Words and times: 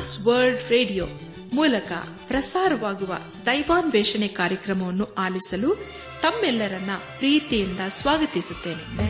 Trans 0.00 0.26
World 0.26 0.68
radio 0.68 1.06
ಮೂಲಕ 1.54 1.92
ಪ್ರಸಾರವಾಗುವ 2.26 3.18
ದೈವಾನ್ವೇಷಣೆ 3.46 4.28
ಕಾರ್ಯಕ್ರಮವನ್ನು 4.28 5.14
ಆಲಿಸಲು 5.14 5.74
ತಮ್ಮೆಲ್ಲರನ್ನ 6.22 6.90
ಪ್ರೀತಿಯಿಂದ 7.18 7.80
ಸ್ವಾಗತಿಸುತ್ತೇನೆ. 7.88 9.00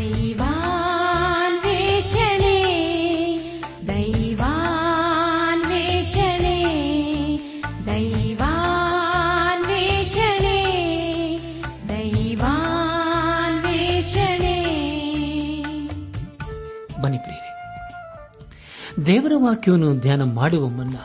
ದೇವರ 19.10 19.32
ವಾಕ್ಯವನ್ನು 19.36 20.00
ಧ್ಯಾನ 20.00 20.22
ಮಾಡುವ 20.22 20.68
ಮುನ್ನ 20.68 20.96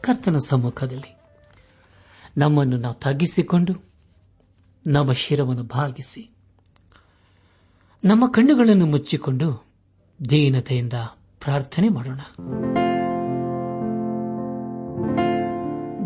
ಕರ್ತನ 0.00 0.36
ಸಮ್ಮುಖದಲ್ಲಿ 0.36 1.16
ನಮ್ಮನ್ನು 2.36 2.76
ನಾವು 2.76 2.94
ತಗ್ಗಿಸಿಕೊಂಡು 2.94 3.72
ನಮ್ಮ 4.86 5.12
ಶಿರವನ್ನು 5.12 5.62
ಭಾಗಿಸಿ 5.62 6.30
ನಮ್ಮ 8.04 8.26
ಕಣ್ಣುಗಳನ್ನು 8.26 8.86
ಮುಚ್ಚಿಕೊಂಡು 8.86 9.66
ದೀನತೆಯಿಂದ 10.30 10.92
ಪ್ರಾರ್ಥನೆ 11.44 11.88
ಮಾಡೋಣ. 11.88 12.20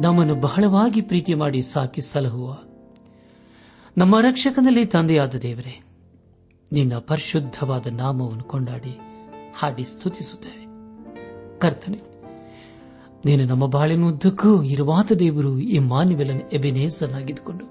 ನಮ್ಮನ್ನು 0.00 0.34
ಬಹಳವಾಗಿ 0.34 1.00
ಪ್ರೀತಿ 1.00 1.34
ಮಾಡಿ 1.34 1.62
ಸಾಕಿ 1.62 2.00
ಸಲಹುವ 2.00 2.58
ನಮ್ಮ 3.98 4.20
ರಕ್ಷಕನಲ್ಲಿ 4.20 4.86
ತಂದೆಯಾದ 4.86 5.34
ದೇವರೇ, 5.34 5.84
ನಿನ್ನ 6.72 6.98
ಪರಿಶುದ್ಧವಾದ 6.98 7.86
ನಾಮವನ್ನು 7.86 8.44
ಕೊಂಡಾಡಿ 8.44 8.98
ಹಾಡಿ 9.58 9.84
ಸ್ತುತಿಸುತ್ತೇವೆ. 9.84 10.61
ಕರ್ತನೆ, 11.62 11.98
ನೀನು 13.24 13.42
ನಮ್ಮ 13.44 13.64
ಬಾಳಿನ 13.66 14.04
ಉದ್ದಕ್ಕೂ 14.04 14.62
ಇರುವಾತ 14.62 15.12
ದೇವರು 15.12 15.52
ಈ 15.58 15.78
ಮಾನ್ಯವೆಲನ್ 15.92 16.42
ಎಬಿನೇಸನಾಗಿದ್ದುಕೊಂಡು, 16.52 17.64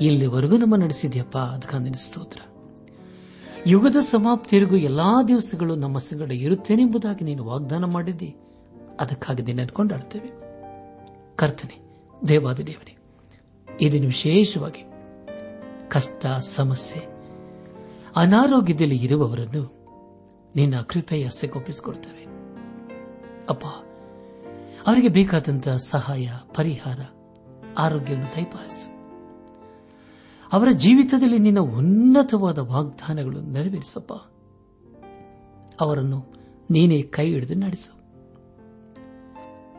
ಇಲ್ಲಿವರೆಗೂ 0.00 0.56
ನಮ್ಮ 0.58 0.76
ನಡೆಸಿದ್ಯಪ್ಪ 0.76 1.36
ಅದಕ್ಕೆ 1.54 2.00
ಸ್ತೋತ್ರ. 2.02 2.40
ಯುಗದ 3.66 3.98
ಸಮಾಪ್ತಿಯರಿಗೂ 4.00 4.76
ಎಲ್ಲಾ 4.76 5.10
ದಿವಸಗಳು 5.28 5.74
ನಮ್ಮ 5.74 5.98
ಸಂಗಡ 5.98 6.32
ಇರುತ್ತೇನೆಂಬುದಾಗಿ 6.32 7.24
ನೀನು 7.24 7.42
ವಾಗ್ದಾನ 7.44 7.84
ಮಾಡಿದ್ದಿ. 7.84 8.30
ಅದಕ್ಕಾಗಿ 9.00 9.42
ನಿನ್ನನ್ನು 9.42 9.74
ಕೊಂಡಾಡ್ತೇವೆ 9.74 10.30
ಕರ್ತನೆ 11.36 11.76
ದೇವಾದ 12.28 12.60
ದೇವನೇ 12.60 12.94
ಇದನ್ನು 13.68 14.06
ವಿಶೇಷವಾಗಿ 14.06 14.82
ಕಷ್ಟ, 15.88 16.26
ಸಮಸ್ಯೆ, 16.56 17.00
ಅನಾರೋಗ್ಯದಲ್ಲಿ 18.16 18.96
ಇರುವವರನ್ನು 18.96 19.62
ನಿನ್ನ 20.56 20.76
ಕೃಪೆಯ 20.88 21.24
ಸೆಗೊಪ್ಪಿಸಿಕೊಡ್ತೇವೆ 21.30 22.21
ಅಪ್ಪ 23.48 23.64
ಅವರಿಗೆ 24.86 25.08
ಬೇಕಾದಂತಹ 25.08 25.76
ಸಹಾಯ, 25.76 26.30
ಪರಿಹಾರ, 26.54 27.00
ಆರೋಗ್ಯವನ್ನು 27.78 28.36
ದಯಪಾಲಿಸು. 28.36 28.92
ಅವರ 30.52 30.68
ಜೀವಿತದಲ್ಲಿ 30.70 31.38
ನಿನ್ನ 31.38 31.58
ಉನ್ನತವಾದ 31.58 32.58
ವಾಗ್ದಾನಗಳು 32.58 33.40
ನೆರವೇರಿಸಪ್ಪ. 33.40 34.12
ಅವರನ್ನು 35.80 36.26
ನೀನೇ 36.70 37.02
ಕೈ 37.02 37.32
ಹಿಡಿದು 37.32 37.54
ನಡೆಸು. 37.54 38.02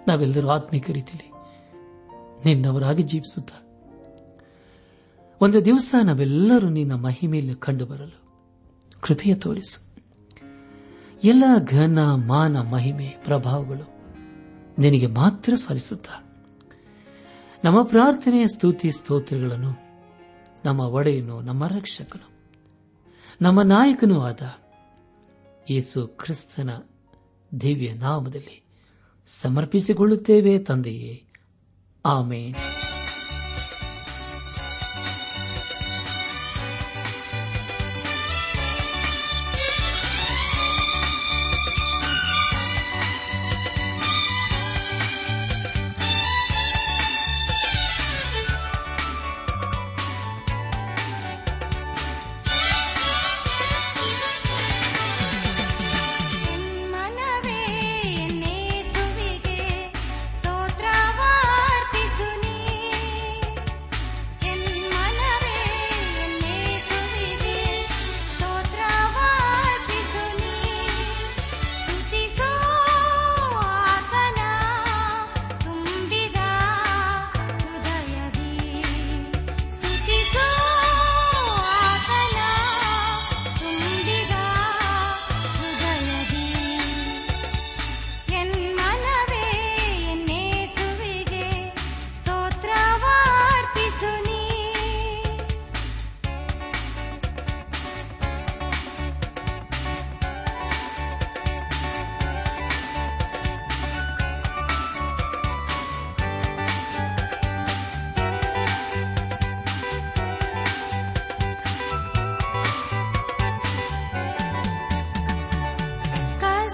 ನಾವೆಲ್ಲರೂ 0.08 0.48
ಆತ್ಮಿಕ 0.48 0.90
ರೀತಿಯಲ್ಲಿ 0.90 1.32
ನಿನ್ನವರಾಗಿ 2.46 3.04
ಜೀವಿಸುತ್ತ. 3.04 3.52
ಒಂದು 5.42 5.66
ದಿವಸ 5.66 5.96
ನಾವೆಲ್ಲರೂ 6.04 6.70
ನಿನ್ನ 6.70 6.94
ಮಹಿಮೆಯಲ್ಲಿ 6.94 7.56
ಕಂಡುಬರಲು 7.56 8.24
ಕೃಪೆಯ 9.02 9.36
ತೋರಿಸು. 9.36 9.93
ಎಲ್ಲ 11.24 11.44
ಘನ, 11.66 12.00
ಮಾನ, 12.14 12.62
ಮಹಿಮೆ, 12.62 13.16
ಪ್ರಭಾವಗಳು 13.26 13.94
ನಿನಗೆ 14.80 15.08
ಮಾತ್ರ 15.08 15.56
ಸಲ್ಲಿಸುತ್ತ. 15.56 16.08
ನಮ್ಮ 17.66 17.84
ಪ್ರಾರ್ಥನೆಯ 17.84 18.48
ಸ್ತುತಿ, 18.48 18.92
ಸ್ತೋತ್ರಗಳನ್ನು 18.92 19.72
ನಮ್ಮ 20.66 20.80
ಒಡೆಯನು, 20.80 21.42
ನಮ್ಮ 21.42 21.68
ರಕ್ಷಕನು, 21.68 22.30
ನಮ್ಮ 23.42 23.62
ನಾಯಕನೂ 23.62 24.22
ಆದ 24.22 24.42
ಯೇಸು 25.70 26.08
ಕ್ರಿಸ್ತನ 26.08 26.70
ದಿವ್ಯ 27.62 27.94
ನಾಮದಲ್ಲಿ 27.94 28.64
ಸಮರ್ಪಿಸಿಕೊಳ್ಳುತ್ತೇವೆ 29.28 30.60
ತಂದೆಯೇ. 30.60 31.28
ಆಮೇನ್. 32.06 32.73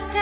ಕಷ್ಟ 0.01 0.17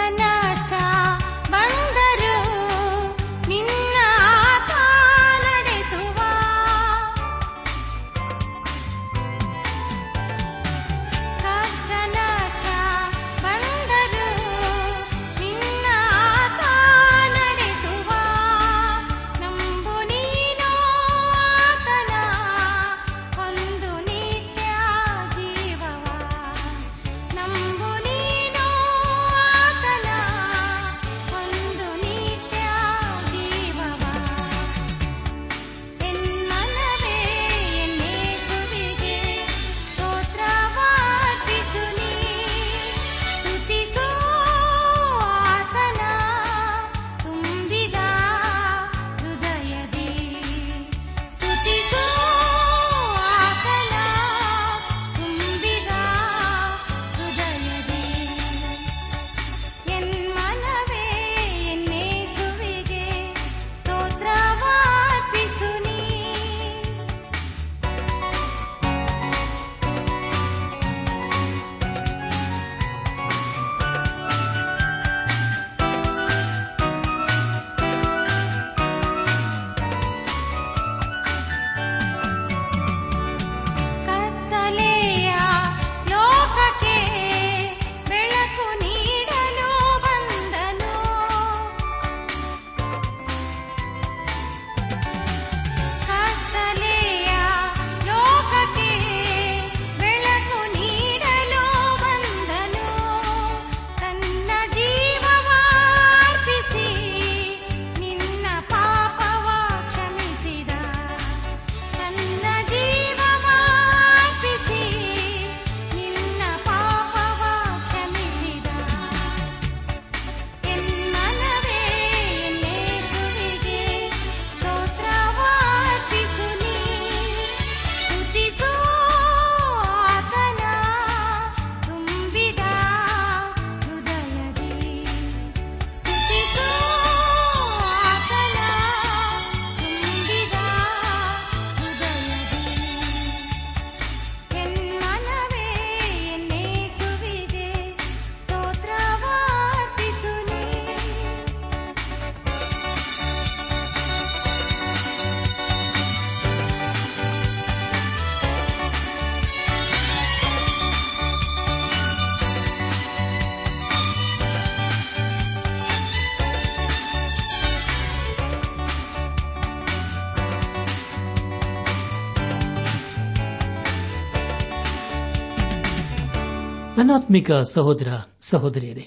ನನ್ನಾತ್ಮಿಕ 176.97 177.52
ಸಹೋದರ, 177.52 178.09
ಸಹೋದರಿಯರೇ, 178.41 179.05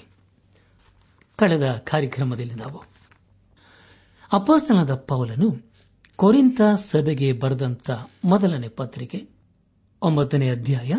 ಕಳೆದ 1.39 1.83
ಕಾರ್ಯಕ್ರಮದಲ್ಲಿ 1.87 2.55
ನಾವು 2.55 2.79
ಅಪಾಸನದ 4.31 4.95
ಪೌಲನು 5.07 5.47
ಕೊರಿಂತ 6.19 6.61
ಸಭೆಗೆ 6.75 7.33
ಬರೆದಂತ 7.33 7.89
ಮೊದಲನೇ 8.25 8.67
ಪತ್ರಿಕೆ, 8.67 9.19
ಒಂಬತ್ತನೇ 10.01 10.49
ಅಧ್ಯಾಯ, 10.49 10.91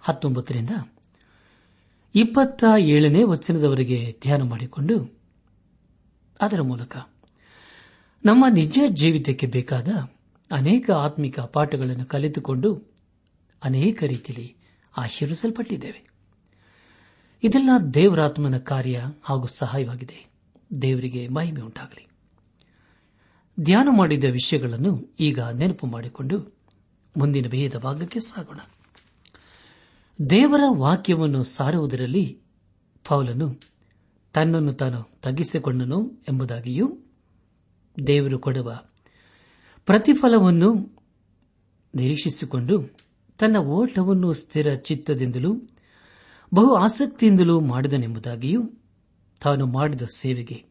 ಹತ್ತೊಂಬತ್ತರಿಂದ 0.00 0.70
ಇಪ್ಪತ್ತ 2.14 2.64
ಏಳನೇ 2.86 3.22
ವಚನದವರೆಗೆ 3.24 4.16
ಧ್ಯಾನ 4.22 4.42
ಮಾಡಿಕೊಂಡು 4.42 4.96
ಅದರ 6.40 6.62
ಮೂಲಕ 6.62 6.96
ನಮ್ಮ 8.24 8.44
ನಿಜ 8.54 8.78
ಜೀವಿತಕ್ಕೆ 8.92 9.46
ಬೇಕಾದ 9.46 9.88
ಅನೇಕ 10.50 10.90
ಆತ್ಮಿಕ 10.90 11.40
ಪಾಠಗಳನ್ನು 11.40 12.06
ಕಲಿತುಕೊಂಡು 12.06 12.70
ಅನೇಕ 13.62 14.02
ರೀತಿಯಲ್ಲಿ 14.02 14.48
ಆಶೀರ್ವಿಸಲ್ಪಟ್ಟಿದ್ದೇವೆ. 14.96 16.10
ಇದೆಲ್ಲ 17.42 17.70
ದೇವರಾತ್ಮನ 17.94 18.58
ಕಾರ್ಯ 18.58 19.06
ಹಾಗೂ 19.22 19.46
ಸಹಾಯವಾಗಿದೆ. 19.46 20.32
ದೇವರಿಗೆ 20.82 21.28
ಮಹಿಮೆ 21.28 21.60
ಉಂಟಾಗಲಿ. 21.60 22.08
ಧ್ಯಾನ 23.60 23.88
ಮಾಡಿದ 23.90 24.24
ವಿಷಯಗಳನ್ನು 24.24 25.14
ಈಗ 25.20 25.40
ನೆನಪು 25.40 25.86
ಮಾಡಿಕೊಂಡು 25.86 26.56
ಮುಂದಿನ 27.16 27.48
ಭೇದ 27.48 27.76
ಭಾಗಕ್ಕೆ 27.76 28.20
ಸಾಗೋಣ. 28.20 28.60
ದೇವರ 30.30 30.60
ವಾಕ್ಯವನ್ನು 30.76 31.42
ಸಾರುವುದರಲ್ಲಿ 31.42 32.40
ಪೌಲನು 33.08 33.60
ತನ್ನನ್ನು 34.32 34.72
ತಾನು 34.72 35.10
ತಗ್ಗಿಸಿಕೊಂಡನು 35.22 36.22
ಎಂಬುದಾಗಿಯೂ 36.28 36.98
ದೇವರು 38.06 38.38
ಕೊಡುವ 38.38 38.80
ಪ್ರತಿಫಲವನ್ನು 39.86 40.98
ನಿರೀಕ್ಷಿಸಿಕೊಂಡು 41.94 43.01
ತನ್ನ 43.42 43.56
ಓಟವನ್ನು 43.56 44.32
ಸ್ಥಿರ 44.32 44.74
ಚಿತ್ತದಿಂದಲೂ, 44.74 45.54
ಬಹು 46.54 46.74
ಆಸಕ್ತಿಯಿಂದಲೂ 46.74 47.60
ಮಾಡಿದನೆಂಬುದಾಗಿಯೂ 47.60 48.62
ತಾನು 49.42 49.66
ಮಾಡಿದ 49.66 50.02
ಸೇವೆಗೆ 50.02 50.64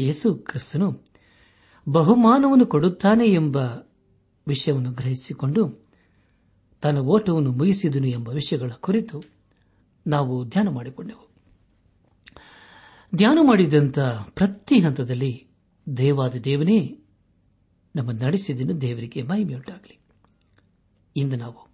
ಯೇಸು 0.00 0.34
ಕ್ರಿಸ್ತನು 0.34 1.04
ಬಹುಮಾನವನ್ನು 1.88 2.66
ಕೊಡುತ್ತಾನೆ 2.66 3.26
ಎಂಬ 3.26 3.56
ವಿಷಯವನ್ನು 4.48 4.92
ಗ್ರಹಿಸಿಕೊಂಡು 4.92 5.88
ತನ್ನ 6.82 6.98
ಓಟವನ್ನು 6.98 7.52
ಮುಗಿಸಿದನು 7.52 8.06
ಎಂಬ 8.06 8.28
ವಿಷಯಗಳ 8.28 8.70
ಕುರಿತು 8.80 9.22
ನಾವು 10.06 10.44
ಧ್ಯಾನ 10.44 10.68
ಮಾಡಿಕೊಂಡೆವು. 10.68 11.30
ಧ್ಯಾನ 13.14 13.38
ಮಾಡಿದಂಥ 13.42 13.98
ಪ್ರತಿ 14.34 14.78
ಹಂತದಲ್ಲಿ 14.78 15.46
ದೇವಾದ 15.96 16.34
ದೇವನೇ 16.34 16.98
ನಮ್ಮ 17.96 18.10
ನಡೆಸಿದನು 18.10 18.80
ದೇವರಿಗೆ 18.80 19.22
ಮಹಿಮೆಯುಂಟಾಗಲಿ. 19.22 19.98
ಇಂದು 21.16 21.36
ನಾವು 21.36 21.71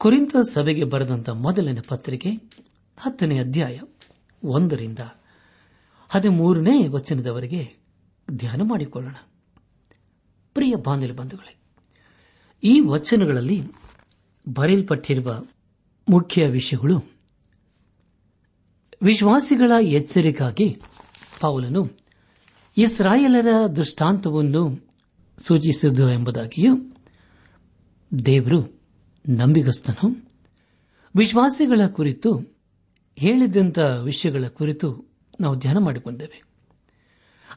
ಕುರಿತ 0.00 0.36
ಸಭೆಗೆ 0.36 0.84
ಬರೆದಂತ 0.84 1.30
ಮೊದಲನೇ 1.30 1.80
ಪತ್ರಿಕೆ, 1.80 2.30
ಹತ್ತನೇ 2.98 3.38
ಅಧ್ಯಾಯ, 3.38 3.80
ಒಂದರಿಂದ 4.44 4.98
ಹದಿಮೂರನೇ 6.08 6.88
ವಚನದವರೆಗೆ 6.88 7.74
ಧ್ಯಾನ 8.30 8.62
ಮಾಡಿಕೊಳ್ಳೋಣ. 8.62 9.14
ಪ್ರಿಯ 10.54 10.74
ಬಾಂಧವ್ಯ 10.74 11.12
ಬಂಧುಗಳೇ, 11.12 11.56
ಈ 12.64 12.80
ವಚನಗಳಲ್ಲಿ 12.80 13.62
ಬರೆಯಲ್ಪಟ್ಟಿರುವ 14.48 15.44
ಮುಖ್ಯ 16.08 16.46
ವಿಷಯಗಳು 16.46 16.98
ವಿಶ್ವಾಸಿಗಳ 19.02 19.72
ಎಚ್ಚರಿಕೆಗಾಗಿ 19.80 20.80
ಪೌಲನು 21.40 21.90
ಇಸ್ರಾಯೇಲರ 22.76 23.66
ದೃಷ್ಟಾಂತವನ್ನು 23.66 24.88
ಸೂಚಿಸಿದ್ದು 25.38 26.10
ಎಂಬುದಾಗಿಯೂ 26.10 26.96
ದೇವರು 28.26 28.79
ನಂಬಿಗಸ್ತನು. 29.28 30.30
ವಿಶ್ವಾಸಿಗಳ 31.16 31.80
ಕುರಿತು 31.86 32.60
ಹೇಳಿದಂಥ 33.16 33.78
ವಿಷಯಗಳ 33.78 34.44
ಕುರಿತು 34.48 35.04
ನಾವು 35.40 35.56
ಧ್ಯಾನ 35.56 35.78
ಮಾಡಿಕೊಂಡೇವೆ. 35.78 36.42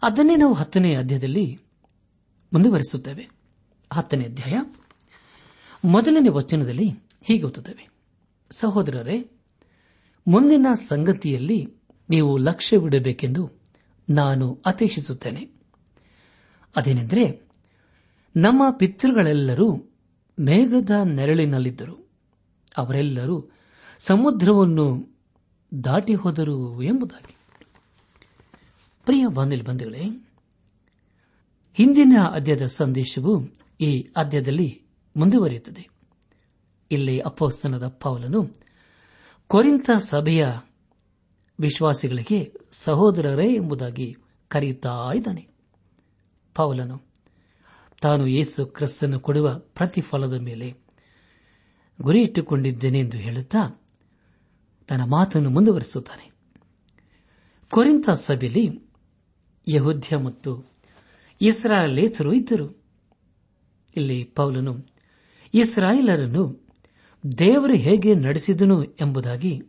ಅದನ್ನೇ 0.04 0.36
ನಾವು 0.36 0.54
ಹತ್ತನೇ 0.54 0.96
ಅಧ್ಯಾಯದಲ್ಲಿ 0.96 1.60
ಮುಂದುವರೆಸುತ್ತೇವೆ. 2.54 3.30
ಹತ್ತನೇ 3.94 4.26
ಅಧ್ಯಾಯ. 4.26 4.62
ಮೊದಲನೇ 5.86 6.30
ವಚನದಲ್ಲಿ 6.30 6.90
ಹೀಗೆ 7.24 7.44
ಓದುತ್ತೇವೆ. 7.44 7.90
ಸಹೋದರರೇ, 8.52 9.32
ಮುಂದಿನ 10.28 10.68
ಸಂಗತಿಯಲ್ಲಿ 10.74 11.74
ನೀವು 12.10 12.38
ಲಕ್ಷ್ಯವಿಡಬೇಕೆಂದು 12.38 13.52
ನಾನು 14.10 14.62
ಅಪೇಕ್ಷಿಸುತ್ತೇನೆ. 14.66 15.50
ಅದೇನೆಂದರೆ, 16.76 17.50
ನಮ್ಮ 18.36 18.70
ಪಿತೃಗಳೆಲ್ಲರೂ 18.70 19.93
ಮೇಘದ 20.40 20.90
ನೆರಳಿನಲ್ಲಿದ್ದರು. 21.04 22.10
ಅವರೆಲ್ಲರೂ 22.78 23.50
ಸಮುದ್ರವನ್ನು 24.00 25.08
ದಾಟಿ 25.84 26.14
ಹೋದರು 26.14 26.84
ಎಂಬುದಾಗಿ. 26.84 27.36
ಪ್ರಿಯ 29.06 29.28
ಬಂಧುಗಳೇ, 29.28 30.04
ಹಿಂದಿನ 31.74 32.18
ಅಧ್ಯದ 32.32 32.68
ಸಂದೇಶವು 32.68 33.48
ಈ 33.82 34.10
ಅಧ್ಯದಲ್ಲಿ 34.18 34.82
ಮುಂದುವರಿಯುತ್ತದೆ. 35.18 35.90
ಇಲ್ಲಿ 36.92 37.20
ಅಪೋಸ್ತನದ 37.20 37.88
ಪೌಲನು 37.88 38.50
ಕೊರಿಂತ 39.48 39.90
ಸಭೆಯ 39.98 40.48
ವಿಶ್ವಾಸಿಗಳಿಗೆ 41.60 42.54
ಸಹೋದರರೇ 42.72 43.54
ಎಂಬುದಾಗಿ 43.54 44.16
ಕರೆಯುತ್ತಾ 44.48 45.12
ಇದ್ದಾನೆ. 45.16 45.48
ಪೌಲನು 46.56 47.13
ತಾನು 48.04 48.28
ಯೇಸು 48.28 48.66
ಕ್ರಿಸ್ತನ್ನು 48.66 49.20
ಕೊಡುವ 49.20 49.56
ಪ್ರತಿಫಲದ 49.56 50.34
ಮೇಲೆ 50.34 50.76
ಗುರಿಯಿಟ್ಟುಕೊಂಡಿದ್ದೇನೆ 52.02 53.00
ಎಂದು 53.00 53.18
ಹೇಳುತ್ತಾ 53.18 53.82
ತನ್ನ 54.88 55.04
ಮಾತನ್ನು 55.04 55.50
ಮುಂದುವರೆಸುತ್ತಾನೆ. 55.50 56.32
ಕೊರಿಂತ 57.70 58.10
ಸಭೆಯಲ್ಲಿ 58.10 58.82
ಯಹುದ್ಯ 59.68 60.18
ಮತ್ತು 60.18 60.72
ಇಸ್ರಾಯೇಲೇತರು 61.42 62.34
ಇದ್ದರು. 62.34 62.84
ಇಲ್ಲಿ 63.96 64.24
ಪೌಲನು, 64.24 64.78
ಇಸ್ರಾಯಿಲರನ್ನು 65.54 66.70
ದೇವರು 67.38 67.74
ಹೇಗೆ 67.74 68.16
ನಡೆಸಿದನು 68.16 68.84
ಎಂಬುದಾಗಿ 68.84 69.62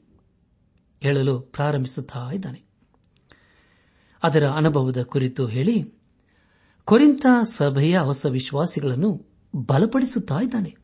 ಹೇಳಲು 1.00 1.40
ಪ್ರಾರಂಭಿಸುತ್ತಾ 1.40 2.30
ಇದ್ದಾನೆ. 2.32 2.62
ಅದರ 4.22 4.48
ಅನುಭವದ 4.48 5.02
ಕುರಿತು 5.02 5.46
ಹೇಳಿ 5.46 6.03
ಕೊರಿಂತ 6.84 7.26
ಸಭೆಯ 7.42 7.98
ಹೊಸ 7.98 8.26
ವಿಶ್ವಾಸಿಗಳನ್ನು 8.26 9.26
ಬಲಪಡಿಸುತ್ತಾ 9.56 10.40
ಇದ್ದಾನೆ. 10.40 10.76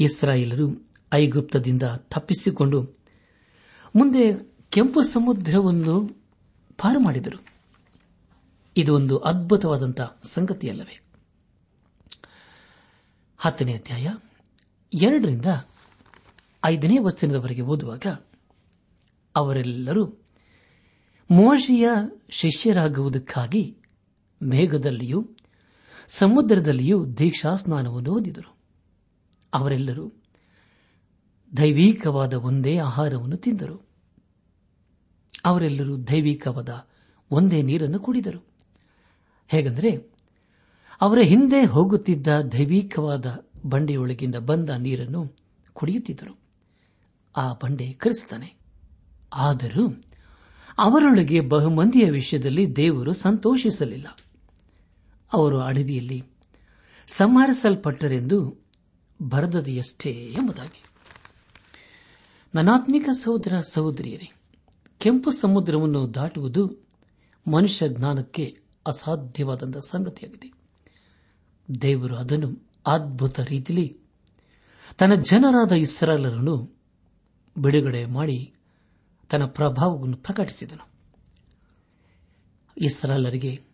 ಇಸ್ರಾಯೇಲರು 0.00 0.90
ಐಗುಪ್ತದಿಂದ 1.14 1.82
ತಪ್ಪಿಸಿಕೊಂಡು 1.82 2.82
ಮುಂದೆ 3.96 4.52
ಕೆಂಪು 4.70 5.02
ಸಮುದ್ರವನ್ನು 5.02 6.06
ಪಾರು 6.78 7.00
ಮಾಡಿದರು. 7.00 7.44
ಇದು 8.76 8.94
ಒಂದು 8.94 9.18
ಅದ್ಭುತವಾದಂತಹ 9.18 10.18
ಸಂಗತಿಯಲ್ಲವೇ? 10.22 11.00
ಹತ್ತನೇ 13.38 13.74
ಅಧ್ಯಾಯ 13.74 14.14
ಎರಡರಿಂದ 14.94 15.46
ಐದನೇ 16.64 16.98
ವಚನದವರೆಗೆ 16.98 17.60
ಓದುವಾಗ 17.60 18.06
ಅವರೆಲ್ಲರೂ 19.36 20.06
ಮೋಶಿಯ 21.30 21.88
ಶಿಷ್ಯರಾಗುವುದಕ್ಕಾಗಿ 22.30 23.76
ಮೇಘದಲ್ಲಿಯೂ 24.42 25.30
ಸಮುದ್ರದಲ್ಲಿಯೂ 26.08 27.06
ದೀಕ್ಷಾ 27.06 27.56
ಸ್ನಾನವನ್ನು 27.56 28.12
ಹೊಂದಿದರು. 28.12 28.56
ಅವರೆಲ್ಲರೂ 29.54 30.12
ದೈವಿಕವಾದ 31.56 32.34
ಒಂದೇ 32.34 32.78
ಆಹಾರವನ್ನು 32.78 33.36
ತಿಂದರು. 33.36 33.88
ಅವರೆಲ್ಲರೂ 35.44 35.96
ದೈವಿಕವಾದ 35.96 36.86
ಒಂದೇ 37.30 37.62
ನೀರನ್ನು 37.62 37.98
ಕುಡಿದರು. 37.98 38.46
ಹೇಗೆಂದರೆ, 39.48 40.12
ಅವರ 41.00 41.18
ಹಿಂದೆ 41.18 41.64
ಹೋಗುತ್ತಿದ್ದ 41.64 42.26
ದೈವಿಕವಾದ 42.52 43.46
ಬಂಡೆಯೊಳಗಿಂದ 43.66 44.34
ಬಂದ 44.34 44.70
ನೀರನ್ನು 44.70 45.36
ಕುಡಿಯುತ್ತಿದ್ದರು. 45.72 46.38
ಆ 47.36 47.52
ಬಂಡೆ 47.52 47.92
ಕರೆಸ್ತಾನೆ. 47.92 48.54
ಆದರೂ 49.32 50.02
ಅವರೊಳಗೆ 50.78 51.40
ಬಹುಮಂದಿಯ 51.40 52.10
ವಿಷಯದಲ್ಲಿ 52.10 52.76
ದೇವರು 52.76 53.14
ಸಂತೋಷಿಸಲಿಲ್ಲ. 53.14 54.06
ಅವರು 55.32 55.60
ಅಡವಿಯಲ್ಲಿ 55.60 56.22
ಸಂಹರಿಸಲ್ಪಟ್ಟರೆಂದು 57.06 58.66
ಬರೆದದೆಯಷ್ಟೇ 59.22 60.10
ಎಂಬುದಾಗಿ. 60.10 60.82
ನನಾತ್ಮಿಕ 62.54 63.08
ಸಹೋದರ 63.12 63.60
ಸಹೋದರಿಯರೇ, 63.60 64.32
ಕೆಂಪು 64.98 65.30
ಸಮುದ್ರವನ್ನು 65.30 66.14
ದಾಟುವುದು 66.14 66.88
ಮನುಷ್ಯ 67.54 67.88
ಜ್ಞಾನಕ್ಕೆ 67.88 68.60
ಅಸಾಧ್ಯವಾದಂತಹ 68.86 69.80
ಸಂಗತಿಯಾಗಿದೆ. 69.88 70.52
ದೇವರು 71.82 72.16
ಅದನ್ನು 72.16 72.68
ಅದ್ಭುತ 72.86 73.40
ರೀತಿಯಲ್ಲಿ 73.40 74.00
ತನ್ನ 74.98 75.14
ಜನರಾದ 75.14 75.72
ಇಸ್ರಾಲರನ್ನು 75.72 76.78
ಬಿಡುಗಡೆ 77.58 78.04
ಮಾಡಿ 78.04 78.54
ತನ್ನ 79.30 79.44
ಪ್ರಭಾವವನ್ನು 79.44 80.16
ಪ್ರಕಟಿಸಿದನು. 80.16 80.88
ಇಸ್ರಾಲರಿಗೆ 82.76 83.69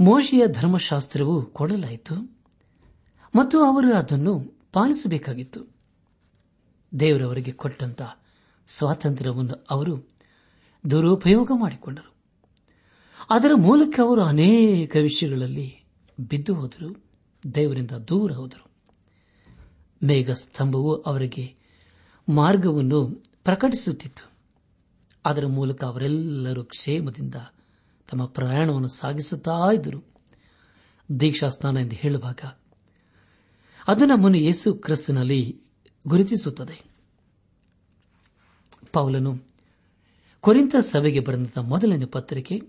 ಮೋಶಿಯ 0.00 0.48
ಧರ್ಮಶಾಸ್ತ್ರವು 0.48 1.46
ಕೊಡಲಾಯಿತು 1.46 2.38
ಮತ್ತು 3.36 3.62
ಅವರು 3.64 3.94
ಅದನ್ನು 3.94 4.60
ಪಾಲಿಸಬೇಕಾಗಿತ್ತು. 4.72 5.60
ದೇವರವರಿಗೆ 7.00 7.52
ಕೊಟ್ಟಂತ 7.52 8.02
ಸ್ವಾತಂತ್ರ್ಯವನ್ನು 8.66 9.66
ಅವರು 9.70 10.08
ದುರುಪಯೋಗ 10.90 11.50
ಮಾಡಿಕೊಂಡರು. 11.54 12.14
ಅದರ 13.30 13.50
ಮೂಲಕ 13.56 14.00
ಅವರು 14.00 14.22
ಅನೇಕ 14.22 14.96
ವಿಷಯಗಳಲ್ಲಿ 14.96 15.84
ಬಿದ್ದು 16.20 16.54
ಹೋದರು. 16.54 17.04
ದೇವರಿಂದ 17.54 17.90
ದೂರ 17.90 18.32
ಹೋದರು. 18.32 18.70
ಮೇಘ 20.06 20.30
ಸ್ತಂಭವು 20.30 21.02
ಅವರಿಗೆ 21.02 21.54
ಮಾರ್ಗವನ್ನು 22.28 23.06
ಪ್ರಕಟಿಸುತ್ತಿತ್ತು. 23.44 24.30
ಅದರ 25.24 25.46
ಮೂಲಕ 25.46 25.84
ಅವರೆಲ್ಲರೂ 25.84 26.64
ಕ್ಷೇಮದಿಂದ 26.64 27.34
ತಮ್ಮ 28.10 28.26
ಪ್ರಯಾಣವನ್ನು 28.26 28.88
ಸಾಗಿಸುತ್ತಾ 28.88 29.72
ಇದ್ದರು. 29.72 30.16
ದೀಕ್ಷಾ 31.20 31.48
ಸ್ನಾನ 31.48 31.76
ಎಂದು 31.76 31.96
ಹೇಳುವಾಗ 31.96 32.40
ಅದು 33.88 34.04
ನಮ್ಮನ್ನು 34.04 34.38
ಯೇಸು 34.38 34.74
ಕ್ರಿಸ್ತನಲ್ಲಿ 34.74 35.60
ಗುರುತಿಸುತ್ತದೆ. 36.06 36.84
ಪೌಲನು 38.92 39.40
ಕೊರಿಂತ 40.40 40.76
ಸಭೆಗೆ 40.76 41.20
ಬರೆದ 41.20 41.58
ಮೊದಲನೇ 41.58 42.04
ಪತ್ರಿಕೆ 42.04 42.62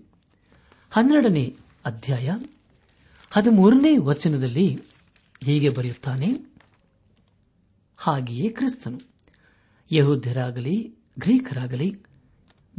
ಹನ್ನೆರಡನೇ 0.90 1.56
ಅಧ್ಯಾಯ 1.84 2.30
ಹದಿಮೂರನೇ 3.30 3.96
ವಚನದಲ್ಲಿ 3.96 4.78
ಹೀಗೆ 5.44 5.68
ಬರೆಯುತ್ತಾನೆ. 5.68 6.56
ಹಾಗೆಯೇ 7.96 8.48
ಕ್ರಿಸ್ತನು 8.48 8.98
ಯಹೂದ್ಯರಾಗಲಿ, 9.92 10.94
ಗ್ರೀಕರಾಗಲಿ, 11.18 12.02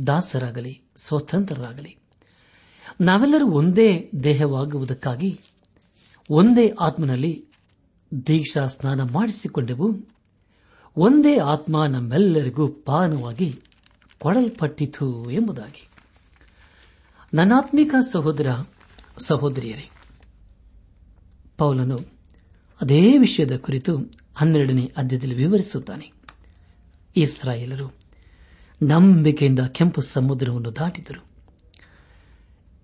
ದಾಸರಾಗಲಿ, 0.07 0.81
ಸ್ವತಂತ್ರರಾಗಲಿ 0.97 1.98
ನಾವೆಲ್ಲರೂ 3.01 3.47
ಒಂದೇ 3.47 4.09
ದೇಹವಾಗುವುದಕ್ಕಾಗಿ 4.23 5.39
ಒಂದೇ 6.29 6.73
ಆತ್ಮನಲ್ಲಿ 6.79 7.45
ದೀಕ್ಷಾ 8.27 8.67
ಸ್ನಾನ 8.67 9.01
ಮಾಡಿಸಿಕೊಂಡೆವು. 9.03 9.95
ಒಂದೇ 10.97 11.37
ಆತ್ಮ 11.37 11.85
ನಮ್ಮೆಲ್ಲರಿಗೂ 11.85 12.67
ಪಾನವಾಗಿ 12.67 13.61
ಕೊಡಲ್ಪಟ್ಟಿತು 14.19 15.31
ಎಂಬುದಾಗಿ. 15.31 15.87
ನನಾತ್ಮಿಕ 17.33 17.95
ಸಹೋದರ, 18.11 18.47
ಸಹೋದರಿಯರೇ, 19.17 19.89
ಪೌಲನು 21.57 21.99
ಅದೇ 22.81 23.17
ವಿಷಯದ 23.17 23.57
ಕುರಿತು 23.57 23.97
ಹನ್ನೆರಡನೇ 24.35 24.91
ಅಧ್ಯದಲ್ಲಿ 24.97 25.35
ವಿವರಿಸುತ್ತಾನೆ. 25.35 26.11
ಇಸ್ರಾಯೇಲರು 27.15 27.93
ನಂಬಿಕೆಯಿಂದ 28.83 29.59
ಕೆಂಪು 29.59 30.01
ಸಮುದ್ರವನ್ನು 30.01 30.75
ದಾಟಿದರು. 30.75 31.28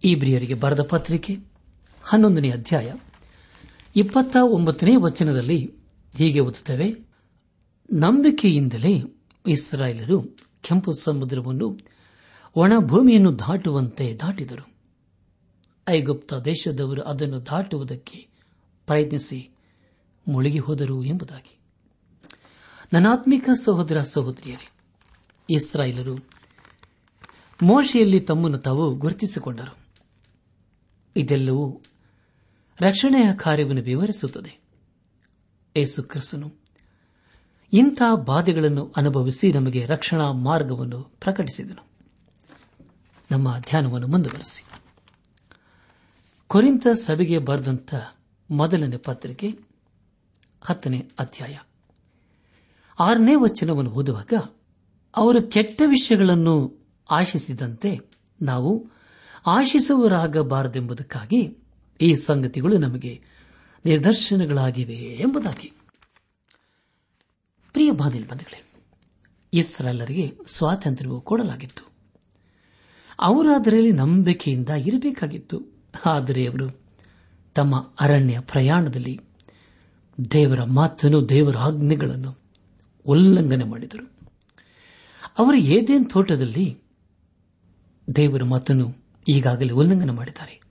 ಇಬ್ರಿಯರಿಗೆ 0.05 0.53
ಬರೆದ 0.53 0.81
ಪತ್ರಿಕೆ, 0.81 1.37
ಹನ್ನೊಂದನೇ 2.03 2.51
ಅಧ್ಯಾಯ, 2.51 2.93
ಇಪ್ಪತ್ತ 3.95 4.37
ಒಂಬತ್ತನೇ 4.41 4.95
ವಚನದಲ್ಲಿ 4.95 5.73
ಹೀಗೆ 6.15 6.39
ಓದುತ್ತವೆ, 6.39 7.07
ನಂಬಿಕೆಯಿಂದಲೇ 7.93 9.03
ಇಸ್ರಾಯೇಲರು 9.47 10.21
ಕೆಂಪು 10.61 10.93
ಸಮುದ್ರವನ್ನು 10.93 11.79
ಒಣಭೂಮಿಯನ್ನು 12.55 13.39
ದಾಟುವಂತೆ 13.39 14.13
ದಾಟಿದರು. 14.15 14.73
ಐಗುಪ್ತ 15.89 16.33
ದೇಶದವರು 16.33 17.01
ಅದನ್ನು 17.01 17.45
ದಾಟುವುದಕ್ಕೆ 17.45 18.27
ಪ್ರಯತ್ನಿಸಿ 18.85 19.49
ಮುಳುಗಿ 20.27 20.59
ಹೋದರು 20.59 21.03
ಎಂಬುದಾಗಿ. 21.03 21.59
ನನಾತ್ಮಿಕ 22.93 23.49
ಸಹೋದರ 23.63 24.01
ಸಹೋದರಿಯರೇ, 24.01 24.71
ಇಸ್ರಾಯೇಲರು 25.49 26.15
ಮೋಶೆಯಲ್ಲಿ 27.63 28.19
ತಮ್ಮನ್ನು 28.19 28.57
ತಾವು 28.57 28.95
ಗುರುತಿಸಿಕೊಂಡರು. 28.95 29.84
ಇದೆಲ್ಲವೂ 31.15 31.81
ರಕ್ಷಣೆಯ 32.81 33.33
ಕಾರ್ಯವನ್ನು 33.33 33.81
ವಿವರಿಸುತ್ತದೆ. 33.81 34.61
ಏಸು 35.75 36.03
ಕ್ರಿಸ್ತನು 36.03 36.53
ಇಂಥ 37.73 38.01
ಬಾಧೆಗಳನ್ನು 38.25 38.93
ಅನುಭವಿಸಿ 38.97 39.53
ನಮಗೆ 39.53 39.85
ರಕ್ಷಣಾ 39.85 40.31
ಮಾರ್ಗವನ್ನು 40.31 41.03
ಪ್ರಕಟಿಸಿದನು. 41.03 41.85
ನಮ್ಮ 43.31 43.59
ಧ್ಯಾನವನ್ನು 43.59 44.07
ಮುಂದುವರೆಸಿ. 44.07 44.65
ಕೊರಿಂತ 46.47 46.87
ಸಭೆಗೆ 46.93 47.37
ಬರೆದಂತ 47.37 47.95
ಮೊದಲನೇ 48.51 48.97
ಪತ್ರಿಕೆ 48.97 49.59
ಹತ್ತನೇ 50.61 51.09
ಅಧ್ಯಾಯ 51.19 51.57
ಆರನೇ 52.99 53.35
ವಚನವನ್ನು 53.35 53.91
ಓದುವಾಗ 53.91 54.33
ಅವರು 55.15 55.41
ಕೆಟ್ಟ 55.41 55.81
ವಿಷಯಗಳನ್ನು 55.85 56.85
ಆಶಿಸಿದಂತೆ 57.11 57.99
ನಾವು 58.41 58.94
ಆಶಿಸುವರಾಗಬಾರದೆಂಬುದಕ್ಕಾಗಿ 59.45 61.57
ಈ 62.01 62.15
ಸಂಗತಿಗಳು 62.15 62.77
ನಮಗೆ 62.77 63.21
ನಿದರ್ಶನಗಳಾಗಿವೆ 63.85 64.93
ಎಂಬುದಾಗಿ. 64.93 65.73
ಪ್ರಿಯ 67.73 67.91
ಇಸ್ರಾಲರಿಗೆ 69.53 70.37
ಸ್ವಾತಂತ್ರ್ಯವೂ 70.47 71.21
ಕೊಡಲಾಗಿತ್ತು. 71.21 71.91
ಅವರಾದರಲ್ಲಿ 73.19 73.91
ನಂಬಿಕೆಯಿಂದ 73.91 74.69
ಇರಬೇಕಾಗಿತ್ತು. 74.69 75.61
ಆದರೆ 76.05 76.45
ಅವರು 76.45 76.81
ತಮ್ಮ 77.55 77.91
ಅರಣ್ಯ 77.99 78.39
ಪ್ರಯಾಣದಲ್ಲಿ 78.39 79.19
ದೇವರ 80.31 80.63
ಮಾತನ್ನು, 80.63 81.29
ದೇವರ 81.29 81.57
ಆಜ್ಞೆಗಳನ್ನು 81.57 82.39
ಉಲ್ಲಂಘನೆ 83.05 83.63
ಮಾಡಿದರು. 83.63 84.11
ಅವರು 85.39 85.57
ಏದೇನ್ 85.57 86.09
ತೋಟದಲ್ಲಿ 86.09 86.77
ದೇವರ 88.15 88.43
ಮಾತನ್ನು 88.43 89.04
ಈಗಾಗಲೇ 89.27 89.69
ಉಲ್ಲಂಘನೆ 89.69 90.11
ಮಾಡಿದ್ದಾರೆ. 90.11 90.61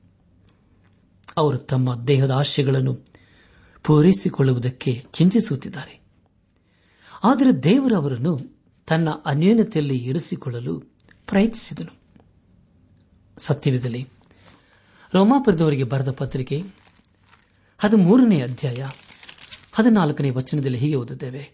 ಅವರು 1.37 1.59
ತಮ್ಮ 1.59 2.05
ದೇಹದ 2.05 2.31
ಆಶಯಗಳನ್ನು 2.31 2.99
ಪೂರೈಸಿಕೊಳ್ಳುವುದಕ್ಕೆ 3.85 5.05
ಚಿಂತಿಸುತ್ತಿದ್ದಾರೆ. 5.13 6.01
ಆದರೆ 7.25 7.63
ದೇವರು 7.63 7.97
ಅವರನ್ನು 7.97 8.63
ತನ್ನ 8.87 9.09
ಅನ್ಯೋನ್ಯತೆಯಲ್ಲಿ 9.27 9.97
ಇರಿಸಿಕೊಳ್ಳಲು 9.97 10.81
ಪ್ರಯತ್ನಿಸಿದನು. 11.27 12.05
ಸತ್ಯವಿದಲ್ಲಿ 13.39 14.09
ರೋಮಾಪುರದವರಿಗೆ 15.15 15.85
ಬರೆದ 15.85 16.11
ಪತ್ರಿಕೆ 16.11 16.63
ಹದಿಮೂರನೇ 17.79 18.41
ಅಧ್ಯಾಯ 18.41 18.89
ಹದಿನಾಲ್ಕನೇ 19.73 20.31
ವಚನದಲ್ಲಿ 20.31 20.79
ಹೀಗೆ 20.79 20.95
ಓದುತ್ತೇವೆ. 20.95 21.51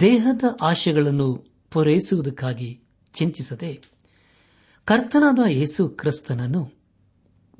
ದೇಹದ 0.00 0.42
ಆಶೆಗಳನ್ನು 0.60 1.46
ಪೂರೈಸುವುದಕ್ಕಾಗಿ 1.70 2.80
ಚಿಂತಿಸದೆ 3.14 3.97
ಕರ್ತನಾದ 4.88 5.38
ಯೇಸು 5.48 5.88
ಕ್ರಿಸ್ತನನ್ನು 5.88 6.72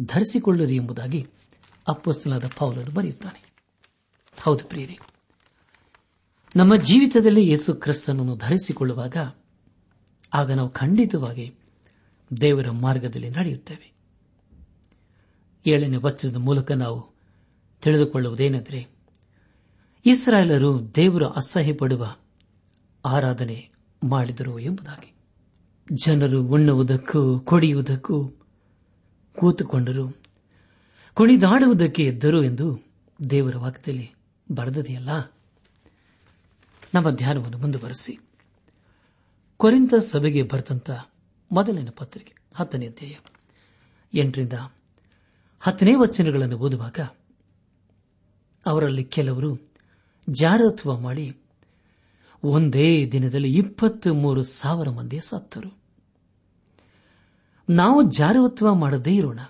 ಧರಿಸಿಕೊಳ್ಳಿರಿ 0.01 0.77
ಎಂಬುದಾಗಿ 0.77 1.27
ಅಪ್ಪಸ್ತನಾದ 1.89 2.45
ಪೌಲನು 2.59 2.91
ಬರೆಯುತ್ತಾನೆ. 2.91 3.53
ಹೌದು 4.43 4.65
ಪ್ರಿಯರಿ, 4.65 4.99
ನಮ್ಮ 6.57 6.77
ಜೀವಿತದಲ್ಲಿ 6.77 7.49
ಯೇಸು 7.49 7.75
ಕ್ರಿಸ್ತನನ್ನು 7.75 8.37
ಧರಿಸಿಕೊಳ್ಳುವಾಗ 8.37 9.17
ಆಗ 10.35 10.53
ನಾವು 10.53 10.69
ಖಂಡಿತವಾಗಿ 10.69 11.55
ದೇವರ 12.41 12.71
ಮಾರ್ಗದಲ್ಲಿ 12.71 13.31
ನಡೆಯುತ್ತೇವೆ. 13.31 13.93
ಏಳನೇ 15.67 15.97
ವಚನದ 15.97 16.37
ಮೂಲಕ 16.37 16.73
ನಾವು 16.73 17.15
ತಿಳಿದುಕೊಳ್ಳುವುದೇನೆಂದರೆ, 17.83 18.89
ಇಸ್ರಾಯೇಲರು 20.07 20.95
ದೇವರು 20.95 21.29
ಅಸಹ್ಯಪಡುವ 21.29 22.17
ಆರಾಧನೆ 23.05 23.71
ಮಾಡಿದರು 24.05 24.59
ಎಂಬುದಾಗಿ. 24.59 25.18
ಜನರು 25.93 26.43
ಉಣ್ಣುವುದಕ್ಕೂ, 26.43 27.41
ಕೊಡಿಯುವುದಕ್ಕೂ 27.41 28.29
ಕೂತುಕೊಂಡರು. 29.39 30.17
ಕುಣಿದಾಡುವುದಕ್ಕೆ 31.15 32.05
ಎದ್ದರು 32.05 32.45
ಎಂದು 32.45 32.87
ದೇವರ 33.31 33.57
ವಾಕ್ಯದಲ್ಲಿ 33.57 34.11
ಬರೆದದೆಯಲ್ಲ? 34.53 35.33
ನಮ್ಮ 36.95 37.11
ಧ್ಯಾನವನ್ನು 37.11 37.59
ಮುಂದುವರೆಸಿ. 37.59 38.19
ಕೊರಿಂತ 39.57 39.95
ಸಭೆಗೆ 39.95 40.43
ಬರೆದಂತ 40.43 40.91
ಮೊದಲನೇ 41.53 41.91
ಪತ್ರಿಕೆ, 41.91 42.35
ಹತ್ತನೇ 42.55 42.87
ಅಧ್ಯಾಯ, 42.87 43.17
ಎಂಟರಿಂದ 44.15 44.53
ಹತ್ತನೇ 45.61 45.95
ವಚನಗಳನ್ನು 45.95 46.59
ಓದುವಾಗ 46.59 47.01
ಅವರಲ್ಲಿ 48.67 49.05
ಕೆಲವರು 49.05 49.73
ಜಾರತ್ವ 50.31 50.99
ಮಾಡಿ 50.99 51.37
ಒಂದೇ 52.45 53.09
ದಿನದಲ್ಲಿ 53.13 53.55
ಇಪ್ಪತ್ತು 53.55 54.15
ಮೂರು 54.15 54.43
ಸಾವಿರ 54.43 54.89
ಮಂದಿ 54.89 55.21
ಸತ್ತರು. 55.21 55.78
ನಾವು 57.71 58.03
ಜಾರವತ್ವ 58.03 58.75
ಮಾಡದೇ 58.75 59.15
ಇರೋಣ. 59.15 59.41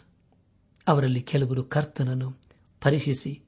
ಅವರಲ್ಲಿ 0.88 1.22
ಕೆಲವರು 1.22 1.64
ಕರ್ತನನ್ನು 1.64 2.30
ಪರೀಕ್ಷಿಸಿ, 2.80 3.42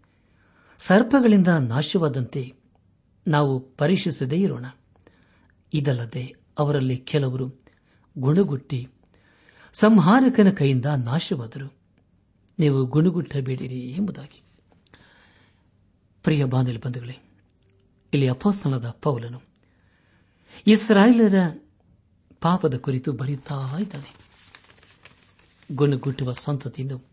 ಸರ್ಪಗಳಿಂದ 0.78 1.48
ನಾಶವಾದಂತೆ 1.48 2.54
ನಾವು 3.26 3.60
ಪರೀಕ್ಷಿಸದೇ 3.60 4.36
ಇರೋಣ. 4.36 4.66
ಇದಲ್ಲದೆ 5.72 6.36
ಅವರಲ್ಲಿ 6.58 6.96
ಕೆಲವರು 6.96 7.62
ಗುಣಗುಟ್ಟಿ, 8.18 8.88
ಸಂಹಾರಕನ 9.72 10.50
ಕೈಯಿಂದ 10.50 10.86
ನಾಶವಾದರು. 10.86 11.74
ನೀವು 12.58 12.86
ಗುಣಗುಟ್ಟಬೇಡಿರಿ 12.86 13.80
ಎಂಬುದಾಗಿ. 13.80 14.42
ಪ್ರಿಯ 16.22 16.44
ಬಾಂಧವ್ಯ 16.44 16.78
ಬಂಧುಗಳೇ, 16.78 17.18
ಇಲ್ಲಿ 18.12 18.28
ಅಪೋಸ್ತನದ 18.28 18.90
ಪೌಲನು 19.02 19.42
ಇಸ್ರಾಯೇಲರ 20.66 21.64
ಪಾಪದ 22.40 22.76
ಕುರಿತು 22.76 23.12
ಬರೆಯುತ್ತಾ 23.12 23.78
ಇದ್ದಾನೆ. 23.78 24.19
ಗುಣಗುಟ್ಟುವ 25.72 26.32
ಸಂತತಿಯನ್ನು 26.32 27.04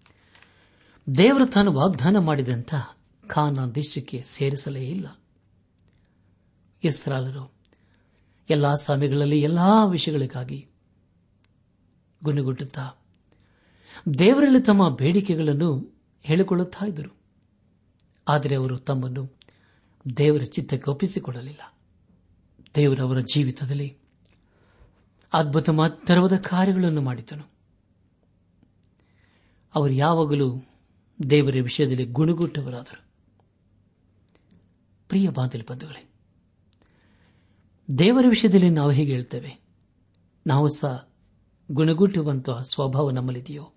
ದೇವರು 1.17 1.45
ತಾನು 1.45 1.73
ವಾಗ್ದಾನ 1.73 2.17
ಮಾಡಿದಂಥ 2.17 2.75
ಖಾನ 3.27 3.71
ದೇಶಕ್ಕೆ 3.75 4.23
ಸೇರಿಸಲೇ 4.25 4.87
ಇಲ್ಲ. 4.87 5.19
ಇಸ್ರಾಲರು 6.83 7.53
ಎಲ್ಲಾ 8.49 8.75
ಸಮಯಗಳಲ್ಲಿ 8.75 9.41
ಎಲ್ಲಾ 9.41 9.85
ವಿಷಯಗಳಿಗಾಗಿ 9.85 10.67
ಗುಣಗುಟ್ಟುತ್ತಾ 12.23 12.91
ದೇವರಲ್ಲಿ 14.19 14.61
ತಮ್ಮ 14.61 14.95
ಬೇಡಿಕೆಗಳನ್ನು 14.95 15.99
ಹೇಳಿಕೊಳ್ಳುತ್ತಾ 16.23 16.85
ಇದ್ದರು. 16.85 17.17
ಆದರೆ 18.27 18.55
ಅವರು 18.55 18.77
ತಮ್ಮನ್ನು 18.77 19.39
ದೇವರ 20.17 20.43
ಚಿತ್ತಕ್ಕೆ 20.43 20.91
ಒಪ್ಪಿಸಿಕೊಳ್ಳಲಿಲ್ಲ. 20.91 21.77
ದೇವರವರ 22.75 23.19
ಜೀವಿತದಲ್ಲಿ 23.19 23.97
ಅದ್ಭುತ 25.33 25.69
ಮಾತ್ರವಾದ 25.69 26.35
ಕಾರ್ಯಗಳನ್ನು 26.35 27.01
ಮಾಡಿದನು. 27.01 27.56
ಅವರು 29.77 29.93
ಯಾವಾಗಲೂ 29.93 30.59
ದೇವರ 31.29 31.55
ವಿಷಯದಲ್ಲಿ 31.63 32.05
ಗುಣಗುಟ್ಟವರಾದರು. 32.05 33.05
ಪ್ರಿಯ 35.07 35.29
ಬಾಂಧಲಿ 35.29 35.65
ಬಂಧುಗಳೇ, 35.65 36.09
ದೇವರ 37.97 38.25
ವಿಷಯದಲ್ಲಿ 38.29 38.69
ನಾವು 38.69 38.91
ಹೇಗೆ 38.91 39.11
ಹೇಳ್ತೇವೆ? 39.11 39.61
ನಾವು 40.47 40.69
ಸಹ 40.69 41.09
ಗುಣಗುಟ್ಟುವಂತಹ 41.71 42.61
ಸ್ವಭಾವ 42.61 43.09
ನಮ್ಮಲ್ಲಿದೆಯೋ? 43.09 43.73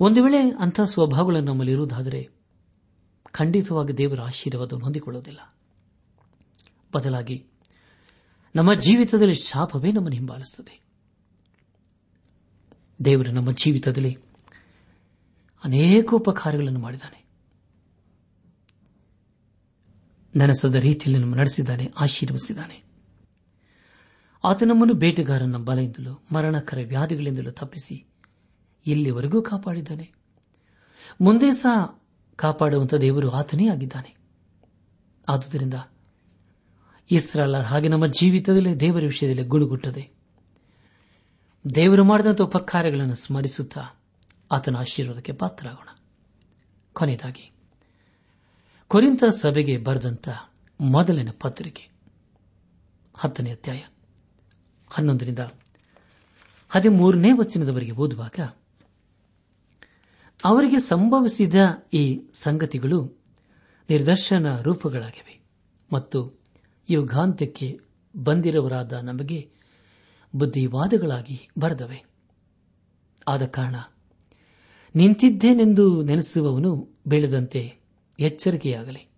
ಒಂದು 0.00 0.24
ವೇಳೆ 0.24 0.50
ಅಂತಹ 0.50 0.84
ಸ್ವಭಾವಗಳು 0.84 1.40
ನಮ್ಮಲ್ಲಿರುವುದಾದರೆ 1.40 2.28
ಖಂಡಿತವಾಗಿ 3.30 3.92
ದೇವರ 3.92 4.20
ಆಶೀರ್ವಾದ 4.20 4.72
ಹೊಂದಿಕೊಳ್ಳುವುದಿಲ್ಲ. 4.72 5.56
ಬದಲಾಗಿ 6.94 7.46
ನಮ್ಮ 8.54 8.74
ಜೀವಿತದಲ್ಲಿ 8.74 9.34
ಶಾಪವೇ 9.34 9.92
ನಮ್ಮನ್ನು 9.92 10.16
ಹಿಂಬಾಲಿಸುತ್ತದೆ. 10.16 10.82
ದೇವರು 13.04 13.32
ನಮ್ಮ 13.32 13.52
ಜೀವಿತದಲ್ಲಿ 13.52 14.16
ಅನೇಕ 15.64 16.14
ಉಪಕಾರಗಳನ್ನು 16.14 16.78
ಮಾಡಿದ್ದಾನೆ. 16.78 17.22
ನನಸದ 20.36 20.74
ರೀತಿಯಲ್ಲಿ 20.74 21.22
ನಮ್ಮ 21.22 21.34
ನಡೆಸಿದ್ದಾನೆ 21.34 21.92
ಆಶೀರ್ವಿಸಿದ್ದಾನೆ 21.98 22.82
ಆತ 24.44 24.62
ನಮ್ಮನ್ನು 24.62 24.94
ಬೇಟೆಗಾರನ 24.94 25.56
ಬಲೆಯಿಂದಲೂ, 25.56 26.22
ಮರಣಕರ 26.34 26.78
ವ್ಯಾಧಿಗಳಿಂದಲೂ 26.88 27.50
ತಪ್ಪಿಸಿ 27.50 28.06
ಇಲ್ಲಿವರೆಗೂ 28.86 29.42
ಕಾಪಾಡಿದ್ದಾನೆ. 29.42 30.12
ಮುಂದೆ 31.20 31.52
ಸಹ 31.52 32.02
ಕಾಪಾಡುವಂಥ 32.36 32.94
ದೇವರು 32.94 33.30
ಆತನೇ 33.30 33.68
ಆಗಿದ್ದಾನೆ. 33.68 34.16
ಆದುದರಿಂದ 35.28 35.74
ಇಸ್ರಾಲರ್ 37.10 37.66
ಹಾಗೆ 37.66 37.88
ನಮ್ಮ 37.88 38.06
ಜೀವಿತದಲ್ಲಿ 38.06 38.80
ದೇವರ 38.80 39.02
ವಿಷಯದಲ್ಲಿ 39.02 39.44
ಗುಣಗುಟ್ಟದೆ 39.44 40.10
ದೇವರು 41.74 42.04
ಮಾಡಿದಂಥ 42.04 42.40
ಉಪಕಾರಗಳನ್ನು 42.40 43.14
ಸ್ಮರಿಸುತ್ತಾ 43.14 44.01
ಆತನ 44.52 44.76
ಆಶೀರ್ವಾದಕ್ಕೆ 44.76 45.32
ಪಾತ್ರರಾಗೋಣ. 45.32 45.88
ಕೊನೆಯದಾಗಿ, 46.92 47.50
ಕೊರಿಂತ 48.88 49.24
ಸಭೆಗೆ 49.24 49.78
ಬರೆದಂತ 49.78 50.28
ಮೊದಲಿನ 50.80 51.28
ಪತ್ರಿಕೆ, 51.40 51.90
ಹತ್ತನೇ 53.16 53.50
ಅಧ್ಯಾಯ, 53.50 53.80
ಹನ್ನೊಂದರಿಂದ 54.90 55.38
ಹದಿಮೂರನೇ 56.68 57.28
ವಚನದವರೆಗೆ 57.32 57.92
ಓದುವಾಗ, 57.92 58.40
ಅವರಿಗೆ 60.44 60.78
ಸಂಭವಿಸಿದ 60.78 61.54
ಈ 61.92 62.22
ಸಂಗತಿಗಳು 62.34 63.22
ನಿರ್ದರ್ಶನ 63.90 64.60
ರೂಪಗಳಾಗಿವೆ 64.60 65.40
ಮತ್ತು 65.92 66.42
ಯುಗಾಂತ್ಯಕ್ಕೆ 66.90 67.80
ಬಂದಿರುವರಾದ 68.16 68.92
ನಮಗೆ 68.92 69.50
ಬುದ್ಧಿವಾದಗಳಾಗಿ 70.36 71.48
ಬರೆದವೆ. 71.58 72.04
ಆದ 73.28 73.46
ಕಾರಣ 73.46 73.74
ನಿಂತಿದ್ದೇನೆಂದು 74.94 76.02
ನೆನೆಸುವವನು 76.02 77.00
ಬೆಳೆದಂತೆ 77.06 77.72
ಎಚ್ಚರಿಕೆಯಾಗಲಿ. 78.20 79.10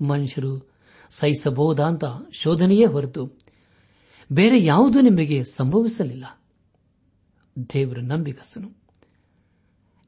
ಮನುಷ್ಯರು 0.00 0.72
ಸಹಿಸಬಹುದಾಂತ 1.10 2.04
ಶೋಧನೆಯೇ 2.32 2.84
ಹೊರತು 2.84 3.32
ಬೇರೆ 4.32 4.64
ಯಾವುದೂ 4.64 5.00
ನಿಮಗೆ 5.00 5.44
ಸಂಭವಿಸಲಿಲ್ಲ. 5.44 6.42
ದೇವರ 7.72 7.98
ನಂಬಿಕಸ್ತನು 7.98 8.70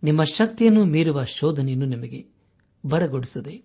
ನಿಮ್ಮ 0.03 0.24
ಶಕ್ತಿಯನ್ನು 0.24 0.85
ಮೀರುವ 0.85 1.24
ಶೋಧನೆಯನ್ನು 1.24 1.87
ನಿಮಗೆ 1.87 2.27
ಬರಗೊಡಿಸದೆ. 2.87 3.62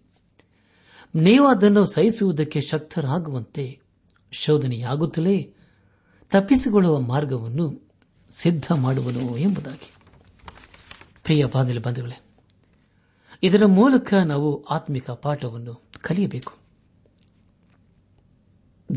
ನೀವು 1.15 1.47
ಅದನ್ನು 1.47 1.85
ಸಹಿಸುವುದಕ್ಕೆ 1.85 2.59
ಶಕ್ತರಾಗುವಂತೆ 2.61 3.79
ಶೋಧನೆಯಾಗುತ್ತಲೇ 4.31 5.53
ತಪ್ಪಿಸಿಕೊಳ್ಳುವ 6.29 7.01
ಮಾರ್ಗವನ್ನು 7.01 7.89
ಸಿದ್ಧ 8.29 8.71
ಮಾಡುವನು 8.75 9.37
ಎಂಬುದಾಗಿ. 9.37 9.93
ಪ್ರಿಯ 11.29 11.45
ಬಾಂಧವ 11.45 11.81
ಬಂಧುಗಳೇ, 11.81 12.21
ಇದರ 13.43 13.65
ಮೂಲಕ 13.65 14.13
ನಾವು 14.13 14.63
ಆತ್ಮಿಕ 14.63 15.09
ಪಾಠವನ್ನು 15.09 15.91
ಕಲಿಯಬೇಕು. 16.01 16.53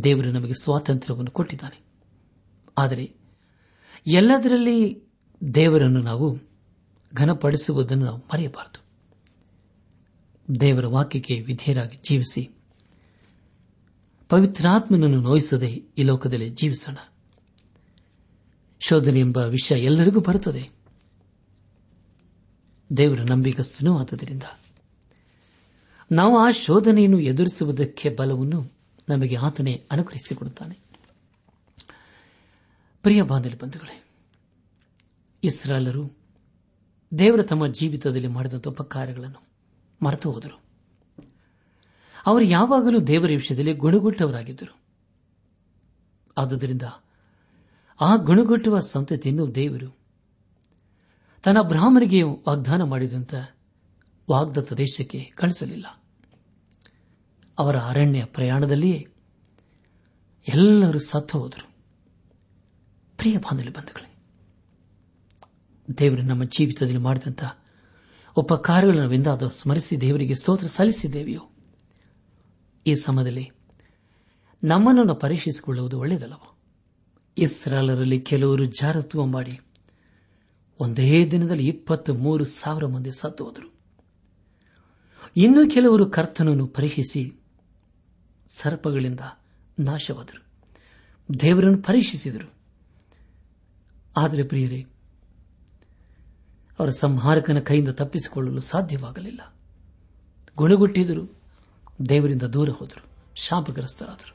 ದೇವರು 0.04 0.30
ನಮಗೆ 0.30 0.54
ಸ್ವಾತಂತ್ರ್ಯವನ್ನು 0.62 1.30
ಕೊಟ್ಟಿದ್ದಾನೆ. 1.30 1.84
ಆದರೆ 2.78 3.14
ಎಲ್ಲದರಲ್ಲಿ 4.06 5.02
ದೇವರನ್ನು 5.54 6.00
ನಾವು 6.00 6.38
ಘನಪಡಿಸುವುದನ್ನು 7.14 8.04
ನಾವು 8.04 8.18
ಮರೆಯಬಾರದು. 8.18 8.84
ದೇವರ 10.60 10.86
ವಾಕ್ಯಕ್ಕೆ 10.86 11.40
ವಿಧೇಯರಾಗಿ 11.40 11.96
ಜೀವಿಸಿ, 12.08 12.50
ಪವಿತ್ರಾತ್ಮನನ್ನು 14.28 15.20
ನೋಯಿಸದೆ 15.20 15.70
ಈ 15.70 16.02
ಲೋಕದಲ್ಲಿ 16.02 16.50
ಜೀವಿಸೋಣ. 16.50 16.96
ಶೋಧನೆ 18.80 19.20
ಎಂಬ 19.20 19.36
ವಿಷಯ 19.36 19.84
ಎಲ್ಲರಿಗೂ 19.84 20.20
ಬರುತ್ತದೆ. 20.20 20.81
ದೇವರ 22.96 23.20
ನಂಬಿಕಸ್ತನೂ 23.20 23.98
ಆದುದರಿಂದ. 23.98 24.42
ನಾವು 26.12 26.38
ಆ 26.38 26.50
ಶೋಧನೆಯನ್ನು 26.50 27.20
ಎದುರಿಸುವುದಕ್ಕೆ 27.20 28.10
ಬಲವನ್ನು 28.10 28.72
ನಮಗೆ 29.08 29.36
ಆತನೇ 29.36 29.84
ಅನುಗ್ರಹಿಸಿಕೊಡುತ್ತಾನೆ. 29.90 30.78
ಪ್ರಿಯ 33.02 33.22
ಬಂಧುಗಳೇ 33.22 34.04
ಇಸ್ರಾಲರು 35.44 36.10
ದೇವರ 37.18 37.42
ತಮ್ಮ 37.42 37.66
ಜೀವಿತದಲ್ಲಿ 37.66 38.26
ಮಾಡಿದಂಥ 38.26 38.68
ಉಪಕಾರಗಳನ್ನು 38.68 39.48
ಮರೆತು 40.04 40.30
ಹೋದರು. 40.30 40.60
ಅವರು 42.26 42.44
ಯಾವಾಗಲೂ 42.44 43.00
ದೇವರ 43.00 43.28
ವಿಷಯದಲ್ಲಿ 43.28 43.72
ಗುಣಗುಟ್ಟವರಾಗಿದ್ದರು. 43.72 44.78
ಆದುದರಿಂದ 46.38 46.82
ಆ 48.00 48.16
ಗುಣಗುಟ್ಟುವ 48.16 48.80
ಸಂತತಿಯನ್ನು 48.80 49.54
ದೇವರು 49.54 50.01
ತನ್ನ 51.42 51.62
ಬ್ರಾಹ್ಮಣಿಗೆ 51.62 52.22
ವಾಗ್ದಾನ 52.22 52.82
ಮಾಡಿದಂತ 52.82 53.34
ವಾಗ್ದತ್ತ 54.30 54.72
ದೇಶಕ್ಕೆ 54.72 55.32
ಕಳಿಸಲಿಲ್ಲ. 55.34 56.02
ಅವರ 57.58 57.76
ಅರಣ್ಯ 57.76 58.24
ಪ್ರಯಾಣದಲ್ಲಿಯೇ 58.24 59.08
ಎಲ್ಲರೂ 60.48 60.98
ಸತ್ತು 60.98 61.38
ಹೋದರು. 61.38 61.70
ಪ್ರಿಯ 63.18 63.36
ಬಾಂಧವ್ಯ 63.36 63.70
ಬಂಧುಗಳೇ, 63.70 64.16
ದೇವರು 65.98 66.22
ನಮ್ಮ 66.22 66.44
ಜೀವಿತದಲ್ಲಿ 66.44 66.98
ಮಾಡಿದಂಥ 66.98 67.44
ಉಪಕಾರಗಳನ್ನು 68.36 69.08
ವಿಂದಾದ 69.08 69.42
ಸ್ಮರಿಸಿ 69.48 70.00
ದೇವರಿಗೆ 70.00 70.34
ಸ್ತೋತ್ರ 70.34 70.66
ಸಲ್ಲಿಸಿದ್ದೇವೆಯೋ, 70.66 71.50
ಈ 72.86 72.94
ಸಮಯದಲ್ಲಿ 72.94 73.50
ನಮ್ಮನ್ನು 74.64 75.14
ಪರೀಕ್ಷಿಸಿಕೊಳ್ಳುವುದು 75.14 75.98
ಒಳ್ಳೆಯದಲ್ಲವೋ? 75.98 76.58
ಇಸ್ರಾಲರಲ್ಲಿ 77.38 78.20
ಕೆಲವರು 78.20 78.64
ಜಾರತ್ವ 78.64 79.26
ಮಾಡಿ 79.26 79.60
ಒಂದೇ 80.82 81.26
ದಿನದಲ್ಲಿ 81.30 81.68
ಇಪ್ಪತ್ತು 81.68 82.14
ಮೂರು 82.14 82.44
ಸಾವಿರ 82.44 82.86
ಮಂದಿ 82.86 83.10
ಸತ್ತು 83.10 83.72
ಇನ್ನು 85.36 85.70
ಕೆಲವರು 85.70 86.06
ಕರ್ತನನ್ನು 86.06 86.66
ಪರೀಕ್ಷಿಸಿ 86.66 87.40
ಸರ್ಪಗಳಿಂದ 88.48 89.20
ನಾಶವಾದರು. 89.78 90.46
ದೇವರನ್ನು 91.40 91.82
ಪರೀಕ್ಷಿಸಿದರು 91.82 92.52
ಆದರೆ 94.16 94.42
ಪ್ರಿಯರೇ, 94.42 94.86
ಅವರ 96.78 96.90
ಸಂಹಾರಕನ 96.90 97.58
ಕೈಯಿಂದ 97.58 97.88
ತಪ್ಪಿಸಿಕೊಳ್ಳಲು 97.88 98.60
ಸಾಧ್ಯವಾಗಲಿಲ್ಲ. 98.60 99.54
ಗುಣಗುಟ್ಟಿದರು. 100.56 101.36
ದೇವರಿಂದ 102.08 102.42
ದೂರ 102.42 102.68
ಹೋದರು. 102.68 103.06
ಶಾಪಗ್ರಸ್ತರಾದರು. 103.34 104.34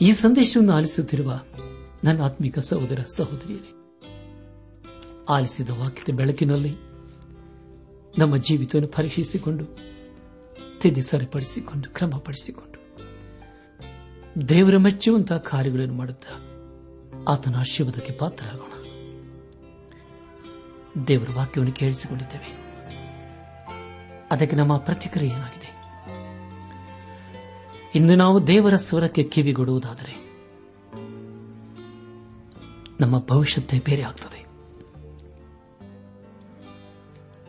ಈ 0.00 0.12
ಸಂದೇಶವನ್ನು 0.12 0.72
ಆಲಿಸುತ್ತಿರುವ 0.72 1.42
ನನ್ನ 2.04 2.22
ಆತ್ಮಿಕ 2.22 2.58
ಸಹೋದರ 2.58 3.04
ಸಹೋದರಿಯರೇ 3.16 3.77
ಆಲಿಸಿದ 5.28 5.70
ವಾಕ್ಯದ 5.70 6.16
ಬೆಳಕಿನಲ್ಲಿ 6.16 6.76
ನಮ್ಮ 8.18 8.36
ಜೀವಿತವನ್ನು 8.36 8.88
ಪರೀಕ್ಷಿಸಿಕೊಂಡು, 8.88 9.64
ತಿದ್ದಿ 10.80 11.02
ಸರಿಪಡಿಸಿಕೊಂಡು, 11.02 11.90
ಕ್ರಮಪಡಿಸಿಕೊಂಡು. 11.90 12.78
ದೇವರ 14.48 14.76
ಮೆಚ್ಚುವಂತಹ 14.76 15.36
ಕಾರ್ಯಗಳನ್ನು 15.36 15.94
ಮಾಡುತ್ತಾ 15.94 16.44
ಆತನ 17.28 17.56
ಆಶೀರ್ವಾದಕ್ಕೆ 17.56 18.12
ಪಾತ್ರರಾಗೋಣ. 18.12 18.72
ದೇವರ 21.04 21.28
ವಾಕ್ಯವನ್ನು 21.36 21.74
ಕೇಳಿಸಿಕೊಂಡಿದ್ದೇವೆ. 21.74 22.68
ಅದಕ್ಕೆ 24.30 24.56
ನಮ್ಮ 24.56 24.76
ಪ್ರತಿಕ್ರಿಯೆ 24.76 25.32
ಏನಾಗಿದೆ? 25.32 25.68
ಇಂದು 27.94 28.16
ನಾವು 28.16 28.46
ದೇವರ 28.46 28.76
ಸ್ವರಕ್ಕೆ 28.76 29.22
ಕಿವಿಗೊಡುವುದಾದರೆ, 29.22 30.28
ನಮ್ಮ 33.00 33.18
ಭವಿಷ್ಯತೆ 33.18 33.78
ಬೇರೆ 33.78 34.02
ಆಗ್ತದೆ. 34.02 34.37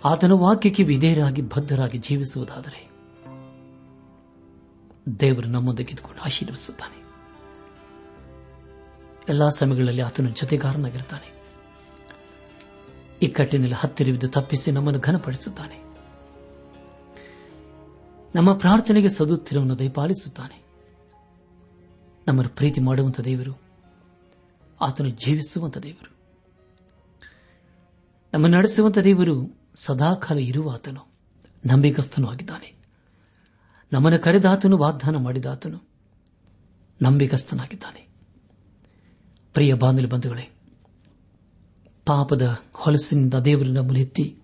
ಆತನ 0.05 0.31
ವಾಕ್ಯಕ್ಕೆ 0.31 0.83
ವಿಧೇಯರಾಗಿ 0.83 1.41
ಬದ್ಧರಾಗಿ 1.41 1.97
ಜೀವಿಸುವುದಾದರೆ 1.97 2.89
ದೇವರು 5.19 5.47
ನಮ್ಮೊಂದಿಗೆ 5.47 5.91
ಇದ್ದುಕೊಂಡು 5.91 6.21
ಆಶೀರ್ವಿಸುತ್ತಾನೆ 6.21 6.99
ಎಲ್ಲಾ 9.29 9.49
ಸಮಯಗಳಲ್ಲಿ 9.49 10.01
ಆತನು 10.01 10.29
ಜೊತೆಗಾರನಾಗಿರುತ್ತಾನೆ. 10.29 11.39
ಇಕ್ಕಟ್ಟಿನಲ್ಲಿ 13.21 13.75
ಹತ್ತಿರವಿದ್ದು 13.75 14.27
ತಪ್ಪಿಸಿ 14.27 14.71
ನಮ್ಮನ್ನು 14.71 14.99
ಘನಪಡಿಸುತ್ತಾನೆ. 14.99 15.83
ನಮ್ಮ 18.35 18.57
ಪ್ರಾರ್ಥನೆಗೆ 18.57 19.09
ಸದುತ್ತಿರವನ್ನು 19.09 19.79
ದಯಪಾಲಿಸುತ್ತಾನೆ. 19.79 20.63
ನಮ್ಮನ್ನು 22.27 22.55
ಪ್ರೀತಿ 22.55 22.81
ಮಾಡುವಂತ 22.81 23.19
ದೇವರು, 23.19 23.62
ಆತನು 24.81 25.09
ಜೀವಿಸುವಂತ 25.09 25.77
ದೇವರು. 25.77 26.15
ನಮ್ಮ 28.33 28.47
ನಡೆಸುವಂತ 28.47 28.97
ದೇವರು 28.97 29.58
ಸದಾಕಾಲ 29.79 30.37
ಇರುವ 30.37 30.71
ಆತನು 30.71 31.03
ನಂಬಿಕಸ್ಥನೂ 31.65 32.27
ಆಗಿದ್ದಾನೆ. 32.27 32.75
ನಮ್ಮನ್ನು 33.93 34.19
ಕರೆದಾತನು, 34.19 34.77
ವಾಗ್ದಾನ 34.77 35.15
ಮಾಡಿದಾತನು 35.15 35.79
ನಂಬಿಕಸ್ಥನಾಗಿದ್ದಾನೆ 37.01 38.07
ಪ್ರಿಯ 39.53 39.73
ಬಾಂಧವ 39.73 40.07
ಬಂಧುಗಳೇ, 40.07 40.49
ಪಾಪದ 42.05 42.57
ಹೊಲಸಿನಿಂದ 42.73 43.33
ದೇವರನ್ನು 43.33 43.83
ಮುಲೆತ್ತಿ 43.83 44.37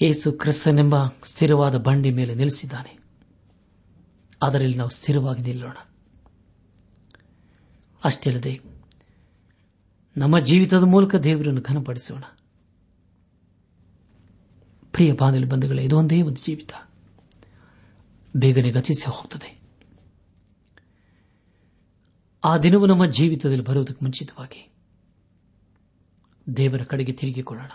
ಏಸು 0.00 0.32
ಕ್ರಿಸ್ತನೆಂಬ 0.32 0.94
ಸ್ಥಿರವಾದ 1.24 1.74
ಬಂಡಿ 1.74 2.10
ಮೇಲೆ 2.10 2.34
ನಿಲ್ಲಿಸಿದ್ದಾನೆ 2.34 2.98
ಅದರಲ್ಲಿ 4.42 4.76
ನಾವು 4.76 4.90
ಸ್ಥಿರವಾಗಿ 4.90 5.42
ನಿಲ್ಲೋಣ. 5.42 5.76
ಅಷ್ಟೇ 8.04 8.30
ಅಲ್ಲದೆ, 8.30 8.60
ನಮ್ಮ 10.16 10.38
ಜೀವಿತದ 10.38 10.82
ಮೂಲಕ 10.82 11.14
ದೇವರನ್ನು 11.14 11.60
ಘನಪಡಿಸೋಣ. 11.60 12.22
ಪ್ರಿಯ 14.98 15.12
ಬಾಂಧವ್ಯ 15.12 15.46
ಬಂಧುಗಳೇ 15.46 15.84
ಇದೊಂದೇ 15.84 16.22
ಒಂದು 16.22 16.40
ಜೀವಿತ. 16.40 16.72
ಬೇಗನೆ 18.36 18.70
ಗತಿಸಿ 18.70 19.10
ಹೋಗುತ್ತದೆ 19.10 19.60
ಆ 22.44 22.58
ದಿನವು 22.58 22.86
ನಮ್ಮ 22.86 23.06
ಜೀವಿತದಲ್ಲಿ 23.06 23.64
ಬರುವುದಕ್ಕೆ 23.64 24.04
ಮುಂಚಿತವಾಗಿ 24.04 24.72
ದೇವರ 26.56 26.82
ಕಡೆಗೆ 26.82 27.12
ತಿರುಗಿಕೊಳ್ಳೋಣ. 27.12 27.68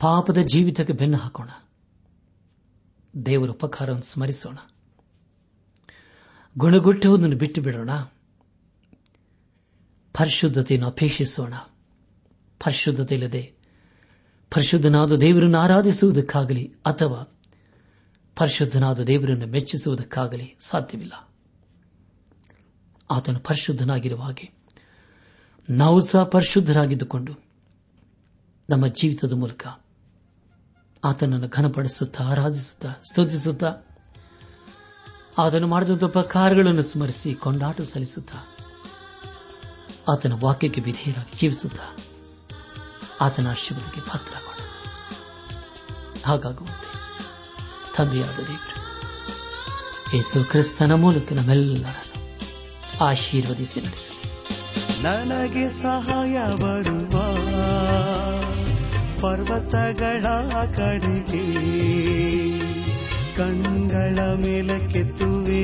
ಪಾಪದ 0.00 0.38
ಜೀವಿತಕ್ಕೆ 0.38 0.92
ಬೆನ್ನು 0.92 1.16
ಹಾಕೋಣ. 1.16 1.50
ದೇವರ 3.26 3.50
ಉಪಕಾರವನ್ನು 3.50 4.02
ಸ್ಮರಿಸೋಣ. 4.02 4.56
ಗುಣಗುಟ್ಟುವುದನ್ನು 6.58 7.36
ಬಿಟ್ಟು 7.36 7.62
ಬಿಡೋಣ. 7.62 7.94
ಪರಿಶುದ್ಧತೆಯನ್ನು 10.14 10.88
ಅಪೇಕ್ಷಿಸೋಣ. 10.88 11.54
ಪರಿಶುದ್ಧತೆ 12.64 13.14
ಇಲ್ಲದೆ 13.14 13.53
ಪರಿಶುದ್ಧನಾದ 14.50 15.12
ದೇವರನ್ನು 15.12 15.58
ಆರಾಧಿಸುವುದಕ್ಕಾಗಲಿ 15.58 16.74
ಅಥವಾ 16.86 17.38
ಪರಿಶುದ್ಧನಾದ 18.36 19.00
ದೇವರನ್ನು 19.00 19.46
ಮೆಚ್ಚಿಸುವುದಕ್ಕಾಗಲಿ 19.46 20.56
ಸಾಧ್ಯವಿಲ್ಲ. 20.60 21.12
ಆತನು 23.10 23.38
ಪರಿಶುದ್ಧನಾಗಿರುವ 23.38 24.20
ಹಾಗೆ 24.20 24.52
ನಾವು 25.70 26.00
ಸಹ 26.00 26.24
ಪರಿಶುದ್ಧರಾಗಿದ್ದುಕೊಂಡು 26.24 27.32
ನಮ್ಮ 28.70 28.86
ಜೀವಿತದ 28.86 29.32
ಮೂಲಕ 29.32 29.66
ಆತನನ್ನು 31.04 31.48
ಘನಪಡಿಸುತ್ತಾ, 31.48 32.24
ಆರಾಧಿಸುತ್ತಾ, 32.24 32.92
ಸ್ತುತಿಸುತ್ತಾ, 33.10 33.76
ಆತನು 35.38 35.66
ಮಾಡಿದಂಥ 35.66 36.04
ಉಪಕಾರಗಳನ್ನು 36.04 36.82
ಸ್ಮರಿಸಿ, 36.82 37.34
ಕೊಂಡಾಟ 37.34 37.80
ಸಲ್ಲಿಸುತ್ತಾ, 37.80 38.38
ಆತನ 40.12 40.32
ವಾಕ್ಯಕ್ಕೆ 40.32 40.80
ವಿಧೇಯರಾಗಿ 40.80 41.36
ಜೀವಿಸುತ್ತಾ 41.36 42.03
ಆತನ 43.24 43.46
ಆಶೀರ್ವಾದಕ್ಕೆ 43.50 44.00
ಪಾತ್ರರಾಗೋಣ. 44.00 44.60
ಹಾಗಾಗುವಂತೆ 46.26 46.88
ತಂದೆಯಾದ 47.96 48.36
ದೇವರು, 48.36 48.74
ಯೇಸು 50.16 50.44
ಕ್ರಿಸ್ತನ 50.50 50.92
ಮೂಲಕ 50.94 51.32
ನಮ್ಮೆಲ್ಲರನ್ನು 51.32 53.04
ಆಶೀರ್ವದಿಸಿ 53.04 53.80
ನಡೆಸು 53.80 54.12
ನನಗೆ 55.02 55.64
ಸಹಾಯ 55.82 56.36
ಬರುವ 56.62 57.14
ಪರ್ವತಗಳ 59.20 60.24
ಕಡೆಗೆ 60.76 61.44
ಕಣ್ಗಳ 63.36 64.18
ಮೇಲಕ್ಕೆತ್ತುವೆ 64.44 65.62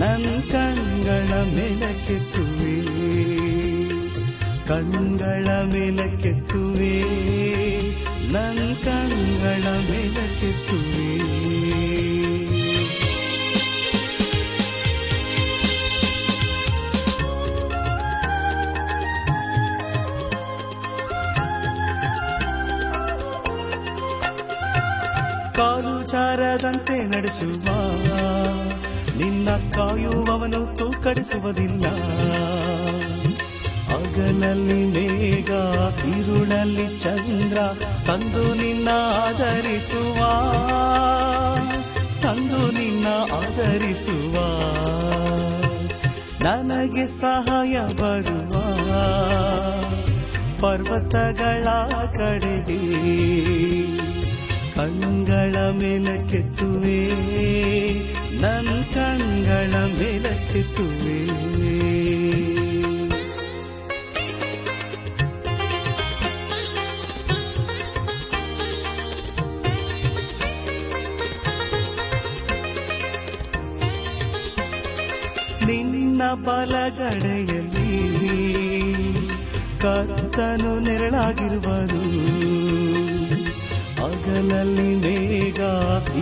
ನನ್ನ 0.00 0.26
ಕಣ್ಗಳ 0.50 1.32
ಮೇಲಕ್ಕೆತ್ತುವೆ 1.56 2.49
ಕಣ್ಗಳ 4.70 5.48
ಮೇಲಕ್ಕೆತ್ತುವೆ 5.48 7.00
ನನ್ 8.32 8.74
ಕಣ್ಗಳ 8.84 9.64
ಮೇಲಕ್ಕೆತ್ತುವೆ 9.90 11.10
ಕಾಲು 25.56 26.06
ಚಾರದಂತೆ 26.06 27.06
ನಡೆಸುವ 27.06 27.66
ನಿನ್ನ 29.16 29.48
ಕಾಯುವವನು 29.50 30.76
ತೂಕಡಿಸುವುದಿಲ್ಲ. 30.76 31.84
ಹಗಲಲ್ಲಿ 34.20 34.84
ಮೇಘ 34.86 35.50
ಇರುಳಲ್ಲಿ 36.12 36.98
ಚಂದ್ರ 36.98 37.58
ತಂದು 38.06 38.54
ನಿನ್ನ 38.54 38.88
ಆಧರಿಸುವ 39.20 40.18
ತಂದು 42.22 42.60
ನಿನ್ನ 42.70 43.06
ಆಧರಿಸುವ 43.32 44.34
ನನಗೆ 46.42 47.06
ಸಹಾಯ 47.20 47.74
ಬರುವ. 47.94 48.52
ಪರ್ವತಗಳ 50.60 51.66
ಕಡೆಗೆ 52.18 52.80
ಕಣ್ಗಳ 54.76 55.56
ಮೇಲಕ್ಕೆತ್ತುವೆ 55.80 57.00
ನನ್ 58.40 58.94
ಕಣ್ಗಳ 58.94 59.72
ಮೇಲಕ್ಕೆತ್ತುವೆ 59.98 61.18
ಬಲಗಡೆಯಲ್ಲಿ 76.44 78.00
ಕತ್ತನು 79.80 80.80
ನೆರಳಾಗಿರುವನು. 80.80 82.00
ಹಗಲಲ್ಲಿ 84.02 84.94
ಮೇಘ 84.94 85.60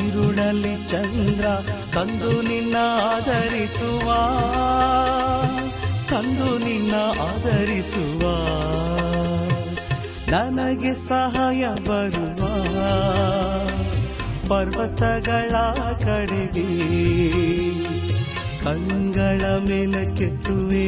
ಇರುಳಲ್ಲಿ 0.02 0.88
ಚಂದ್ರ 0.88 1.46
ತಂದು 1.94 2.42
ನಿನ್ನ 2.42 2.76
ಆಧರಿಸುವ. 3.02 4.14
ತಂದು 6.10 6.58
ನಿನ್ನ 6.58 6.94
ಆಧರಿಸುವ. 7.20 8.20
ನನಗೆ 10.30 11.08
ಸಹಾಯ 11.08 11.64
ಬರುವ. 11.88 12.48
ಪರ್ವತಗಳ 14.48 15.50
ಕಡೆಗೆ 16.04 17.97
ಕಣ್ಗಳ 18.68 19.42
ಮೇಲಕ್ಕೆತ್ತುವೆ 19.68 20.86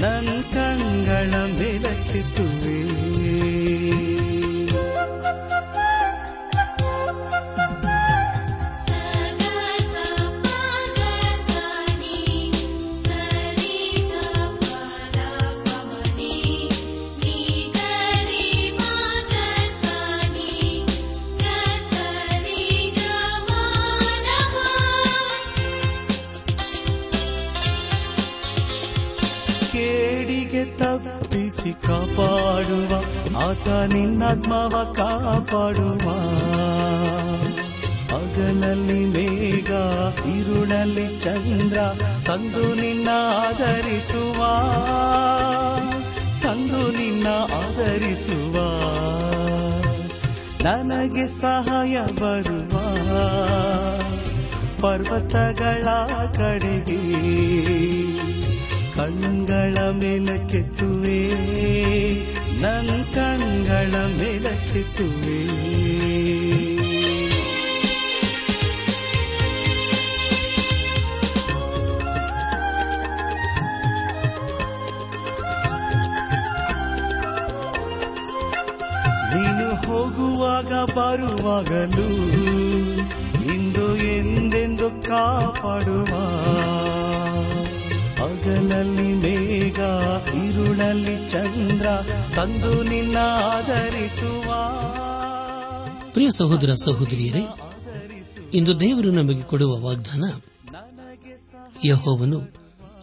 ನನ್ನ 0.00 0.28
ಕಂಗಳ 0.52 1.32
ಮೇಲಕ್ಕೆತ್ತುವೆ. 1.58 2.59
ತಪ್ಪಿಸಿ 31.72 32.16
ಕಾಪಾಡುವ, 32.16 33.02
ಆತ 33.50 33.68
ನಿನ್ನಾತ್ಮವ 33.68 34.94
ಕಾಪಾಡುವ. 34.96 36.10
ಹಗಲಲ್ಲಿ 38.08 39.04
ಮೇಘ 39.04 39.70
ಇರುಳಲ್ಲಿ 40.36 41.18
ಚಂದ್ರ 41.18 41.78
ತಂದು 42.26 42.74
ನಿನ್ನ 42.74 43.08
ಆಧರಿಸುವ. 43.48 44.36
ತಂದು 46.42 46.92
ನಿನ್ನ 46.92 47.26
ಆಧರಿಸುವ. 47.54 48.54
ನನಗೆ 50.64 51.40
ಸಹಾಯ 51.40 51.96
ಬರುವ. 52.20 52.80
ಪರ್ವತಗಳ 54.80 55.84
ಕಡೆಗೆ 56.34 57.89
ಕಣ್ಗಳ 59.00 59.76
ಮೇಲಕ್ಕೆತ್ತುವೆ 60.00 61.18
ನನ್ನ 62.62 62.90
ಕಣ್ಗಳ 63.14 63.92
ಮೇಲಕ್ಕೆತ್ತುವೆ 64.18 65.38
ನೀನು 79.32 79.68
ಹೋಗುವಾಗ 79.84 80.72
ಬರುವಾಗಲೂ 80.96 82.08
ಇಂದು 83.48 83.86
ಎಂದೆಂದು 84.14 84.88
ಕಾಪಾಡುವ 85.02 86.12
ಇರುಳಲ್ಲಿ 90.80 91.28
ಚಂದ್ರ 91.28 91.86
ತಂದು 92.36 92.82
ನಿನ್ನ 92.82 93.18
ಆಧರಿಸುವ. 93.44 94.54
ಪ್ರಿಯ 96.12 96.28
ಸಹೋದರ 96.36 96.74
ಸಹೋದರಿಯರೇ, 96.74 97.44
ಇಂದು 98.54 98.80
ದೇವರು 98.80 99.10
ನಮಗೆ 99.10 99.42
ಕೊಡುವ 99.42 99.78
ವಾಗ್ದಾನ, 99.78 100.24
ಯಹೋವನು 101.84 102.40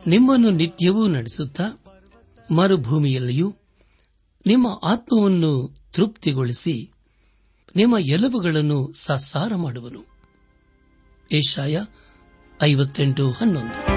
ನಿಮ್ಮನ್ನು 0.07 0.49
ನಿತ್ಯವೂ 0.49 1.07
ನಡೆಸುತ್ತಾ 1.07 1.83
ಮರುಭೂಮಿಯಲ್ಲಿಯೂ 2.55 3.55
ನಿಮ್ಮ 4.45 4.67
ಆತ್ಮವನ್ನು 4.83 5.75
ತೃಪ್ತಿಗೊಳಿಸಿ 5.93 6.91
ನಿಮ್ಮ 7.75 7.97
ಎಲುಬುಗಳನ್ನು 7.97 8.93
ಸಸಾರ 8.93 9.55
ಮಾಡುವನು. 9.55 10.07
ಏಷಾಯ 11.31 11.83
ಐವತ್ತೆಂಟು 12.63 13.31
ಹನ್ನೊಂದು. 13.31 13.96